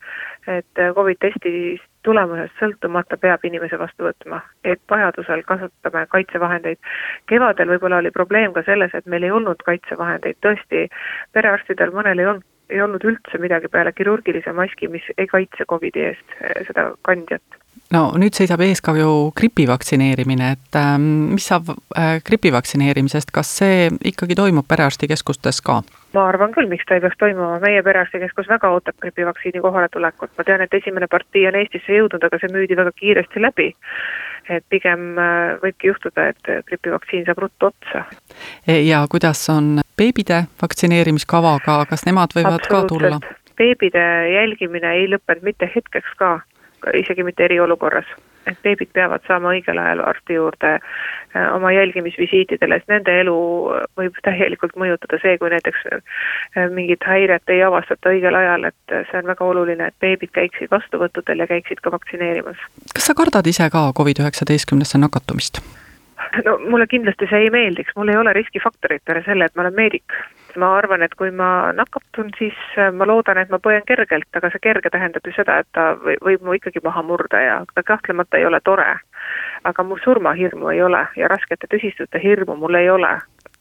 et 0.46 0.82
Covid 0.94 1.18
testist 1.20 1.84
tulemusest 2.04 2.58
sõltumata 2.60 3.16
peab 3.20 3.44
inimese 3.48 3.78
vastu 3.80 4.06
võtma, 4.06 4.42
et 4.64 4.80
vajadusel 4.90 5.42
kasutame 5.48 6.04
kaitsevahendeid. 6.12 6.78
kevadel 7.26 7.72
võib-olla 7.74 8.02
oli 8.02 8.12
probleem 8.14 8.52
ka 8.52 8.62
selles, 8.66 8.94
et 8.94 9.06
meil 9.06 9.24
ei 9.24 9.32
olnud 9.32 9.62
kaitsevahendeid, 9.64 10.40
tõesti, 10.44 10.88
perearstidel 11.32 11.94
mõnel 11.96 12.20
ei 12.20 12.30
olnud, 12.32 12.46
ei 12.70 12.80
olnud 12.80 13.04
üldse 13.04 13.40
midagi 13.40 13.68
peale 13.68 13.92
kirurgilise 13.92 14.52
maski, 14.52 14.88
mis 14.88 15.04
ei 15.16 15.26
kaitse 15.26 15.66
Covidi 15.68 16.04
eest 16.10 16.38
eh, 16.40 16.64
seda 16.68 16.90
kandjat 17.08 17.63
no 17.94 18.04
nüüd 18.20 18.36
seisab 18.36 18.62
ees 18.64 18.82
ka 18.84 18.94
ju 18.98 19.10
gripi 19.36 19.66
vaktsineerimine, 19.70 20.50
et 20.56 20.78
äh, 20.78 20.94
mis 20.98 21.46
saab 21.50 21.70
äh, 21.74 22.18
gripi 22.26 22.52
vaktsineerimisest, 22.54 23.32
kas 23.34 23.50
see 23.60 23.90
ikkagi 24.12 24.36
toimub 24.38 24.66
perearstikeskustes 24.70 25.60
ka? 25.64 25.82
ma 26.14 26.28
arvan 26.30 26.52
küll, 26.54 26.68
miks 26.70 26.86
ta 26.88 26.94
ei 26.96 27.02
peaks 27.02 27.18
toimuma, 27.18 27.58
meie 27.62 27.82
perearstikeskus 27.82 28.48
väga 28.50 28.70
ootab 28.76 28.98
gripivaktsiini 29.02 29.62
kohaletulekut, 29.64 30.30
ma 30.38 30.46
tean, 30.46 30.62
et 30.62 30.74
esimene 30.78 31.08
partii 31.10 31.48
on 31.50 31.58
Eestisse 31.58 31.98
jõudnud, 31.98 32.22
aga 32.22 32.38
see 32.38 32.52
müüdi 32.54 32.78
väga 32.78 32.94
kiiresti 33.00 33.42
läbi. 33.42 33.72
et 34.44 34.64
pigem 34.68 35.16
äh, 35.16 35.54
võibki 35.62 35.88
juhtuda, 35.88 36.26
et 36.34 36.50
gripivaktsiin 36.68 37.24
saab 37.24 37.38
ruttu 37.40 37.70
otsa. 37.70 38.02
E, 38.68 38.82
ja 38.84 38.98
kuidas 39.08 39.40
on 39.48 39.78
beebide 39.96 40.42
vaktsineerimiskavaga, 40.60 41.78
kas 41.88 42.04
nemad 42.04 42.36
võivad 42.36 42.68
ka 42.68 42.84
tulla? 42.88 43.20
beebide 43.56 44.02
jälgimine 44.34 44.90
ei 44.98 45.06
lõppenud 45.08 45.46
mitte 45.46 45.70
hetkeks 45.70 46.16
ka 46.18 46.40
isegi 47.00 47.24
mitte 47.24 47.44
eriolukorras. 47.44 48.06
et 48.44 48.58
beebid 48.60 48.90
peavad 48.92 49.22
saama 49.24 49.54
õigel 49.54 49.78
ajal 49.80 50.02
arsti 50.04 50.34
juurde 50.36 50.72
äh, 50.74 51.46
oma 51.54 51.70
jälgimisvisiitidele, 51.72 52.76
sest 52.76 52.90
nende 52.92 53.14
elu 53.20 53.36
võib 53.96 54.18
täielikult 54.26 54.74
mõjutada 54.76 55.16
see, 55.22 55.38
kui 55.40 55.48
näiteks 55.48 55.86
äh, 55.94 56.66
mingit 56.68 57.06
häiret 57.08 57.48
ei 57.48 57.62
avastata 57.64 58.12
õigel 58.12 58.36
ajal, 58.36 58.68
et 58.68 58.96
see 59.10 59.22
on 59.22 59.30
väga 59.32 59.48
oluline, 59.48 59.88
et 59.88 59.96
beebid 60.04 60.34
käiksid 60.36 60.68
vastuvõttudel 60.76 61.40
ja 61.40 61.48
käiksid 61.54 61.80
ka 61.80 61.94
vaktsineerimas. 61.96 62.60
kas 62.92 63.08
sa 63.08 63.16
kardad 63.16 63.48
ise 63.48 63.70
ka 63.72 63.86
Covid-19-sse 63.96 65.00
nakatumist? 65.00 65.64
no 66.46 66.58
mulle 66.58 66.86
kindlasti 66.86 67.28
see 67.30 67.46
ei 67.46 67.50
meeldiks, 67.50 67.94
mul 67.96 68.12
ei 68.12 68.16
ole 68.16 68.32
riskifaktorit 68.36 69.04
peale 69.04 69.22
selle, 69.26 69.48
et 69.48 69.56
ma 69.56 69.64
olen 69.66 69.76
meedik. 69.76 70.16
ma 70.56 70.68
arvan, 70.78 71.02
et 71.02 71.14
kui 71.18 71.30
ma 71.34 71.72
nakatun, 71.74 72.30
siis 72.38 72.58
äh, 72.78 72.92
ma 72.94 73.06
loodan, 73.10 73.40
et 73.42 73.50
ma 73.50 73.58
põen 73.58 73.82
kergelt, 73.86 74.28
aga 74.38 74.50
see 74.52 74.62
kerge 74.62 74.90
tähendab 74.90 75.26
ju 75.26 75.32
seda, 75.34 75.58
et 75.58 75.68
ta 75.74 75.94
võib 75.98 76.44
mu 76.46 76.54
ikkagi 76.54 76.82
maha 76.84 77.02
murda 77.02 77.40
ja 77.42 77.56
ta 77.74 77.82
kahtlemata 77.82 78.38
ei 78.38 78.46
ole 78.46 78.60
tore. 78.64 78.94
aga 79.64 79.82
mu 79.82 79.96
surmahirmu 80.04 80.68
ei 80.68 80.82
ole 80.82 81.06
ja 81.16 81.28
raskete 81.28 81.66
tüsistute 81.70 82.20
hirmu 82.22 82.56
mul 82.56 82.74
ei 82.74 82.90
ole. 82.90 83.18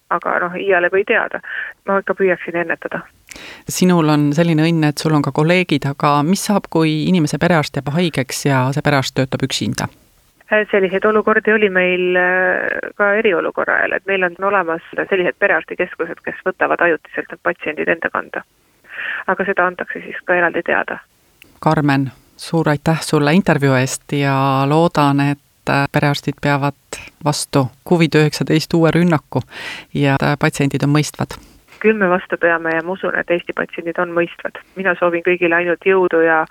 aga 0.09 0.39
noh, 0.39 0.55
iiale 0.55 0.91
või 0.93 1.05
teada, 1.07 1.39
ma 1.87 1.97
ikka 1.99 2.13
püüaksin 2.13 2.55
ennetada 2.61 3.01
sinul 3.69 4.09
on 4.09 4.29
selline 4.35 4.65
õnn, 4.67 4.83
et 4.89 4.97
sul 5.01 5.15
on 5.15 5.23
ka 5.25 5.31
kolleegid, 5.31 5.87
aga 5.89 6.15
mis 6.27 6.43
saab, 6.45 6.69
kui 6.69 7.03
inimese 7.09 7.39
perearst 7.41 7.79
jääb 7.79 7.89
haigeks 7.95 8.45
ja 8.45 8.67
see 8.75 8.85
perearst 8.85 9.15
töötab 9.17 9.45
üksinda? 9.47 9.89
Selliseid 10.71 11.05
olukordi 11.05 11.53
oli 11.53 11.69
meil 11.69 12.15
äh, 12.15 12.91
ka 12.95 13.13
eriolukorra 13.19 13.75
ajal, 13.75 13.97
et 13.97 14.05
meil 14.05 14.23
on 14.23 14.35
olemas 14.49 14.83
sellised 15.09 15.37
perearstikeskused, 15.39 16.21
kes 16.25 16.41
võtavad 16.45 16.81
ajutiselt 16.81 17.31
need 17.31 17.43
patsiendid 17.43 17.89
enda 17.95 18.09
kanda. 18.13 18.43
aga 19.27 19.45
seda 19.45 19.65
antakse 19.65 19.99
siis 20.03 20.19
ka 20.25 20.35
eraldi 20.35 20.61
teada. 20.65 20.99
Karmen, 21.59 22.11
suur 22.37 22.69
aitäh 22.69 23.01
sulle 23.01 23.33
intervjuu 23.33 23.73
eest 23.79 24.11
ja 24.11 24.35
loodan, 24.67 25.19
et 25.19 25.69
äh, 25.69 25.87
perearstid 25.91 26.41
peavad 26.41 26.99
vastu 27.25 27.67
Covid-19 27.89 28.77
uue 28.77 28.91
rünnaku 28.91 29.41
ja 29.93 30.17
äh, 30.21 30.37
patsiendid 30.39 30.83
on 30.83 30.95
mõistvad 30.97 31.39
küll 31.83 31.99
me 31.99 32.09
vastu 32.09 32.37
peame 32.39 32.71
ja 32.75 32.81
ma 32.83 32.95
usun, 32.95 33.15
et 33.19 33.31
Eesti 33.31 33.53
patsiendid 33.55 33.99
on 33.99 34.13
mõistvad. 34.15 34.59
mina 34.75 34.95
soovin 34.99 35.23
kõigile 35.25 35.55
ainult 35.55 35.85
jõudu 35.85 36.21
ja 36.23 36.43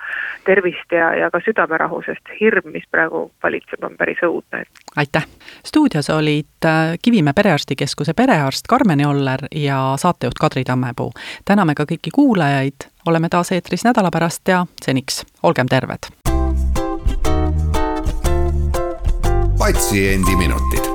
tervist 0.45 0.93
ja, 0.93 1.13
ja 1.17 1.31
ka 1.33 1.41
südamerahu, 1.45 2.03
sest 2.07 2.35
hirm, 2.41 2.73
mis 2.75 2.85
praegu 2.91 3.25
valitseb, 3.43 3.85
on 3.85 3.97
päris 3.99 4.21
õudne. 4.27 4.65
aitäh! 4.97 5.27
stuudios 5.67 6.11
olid 6.11 6.69
äh, 6.69 6.97
Kivimäe 7.03 7.33
Perearstikeskuse 7.33 8.15
perearst 8.15 8.69
Karmen 8.69 9.01
Joller 9.01 9.47
ja 9.55 9.95
saatejuht 9.97 10.39
Kadri 10.41 10.65
Tammepuu. 10.65 11.13
täname 11.45 11.75
ka 11.75 11.89
kõiki 11.89 12.13
kuulajaid, 12.15 12.89
oleme 13.07 13.29
taas 13.29 13.53
eetris 13.53 13.85
nädala 13.85 14.11
pärast 14.13 14.49
ja 14.49 14.67
seniks 14.85 15.25
olgem 15.43 15.67
terved! 15.67 16.13
patsiendiminutid 19.63 20.91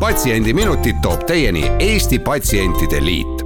patsiendiminutid 0.00 1.02
toob 1.02 1.26
teieni 1.26 1.64
Eesti 1.78 2.18
Patsientide 2.18 3.04
Liit 3.04 3.37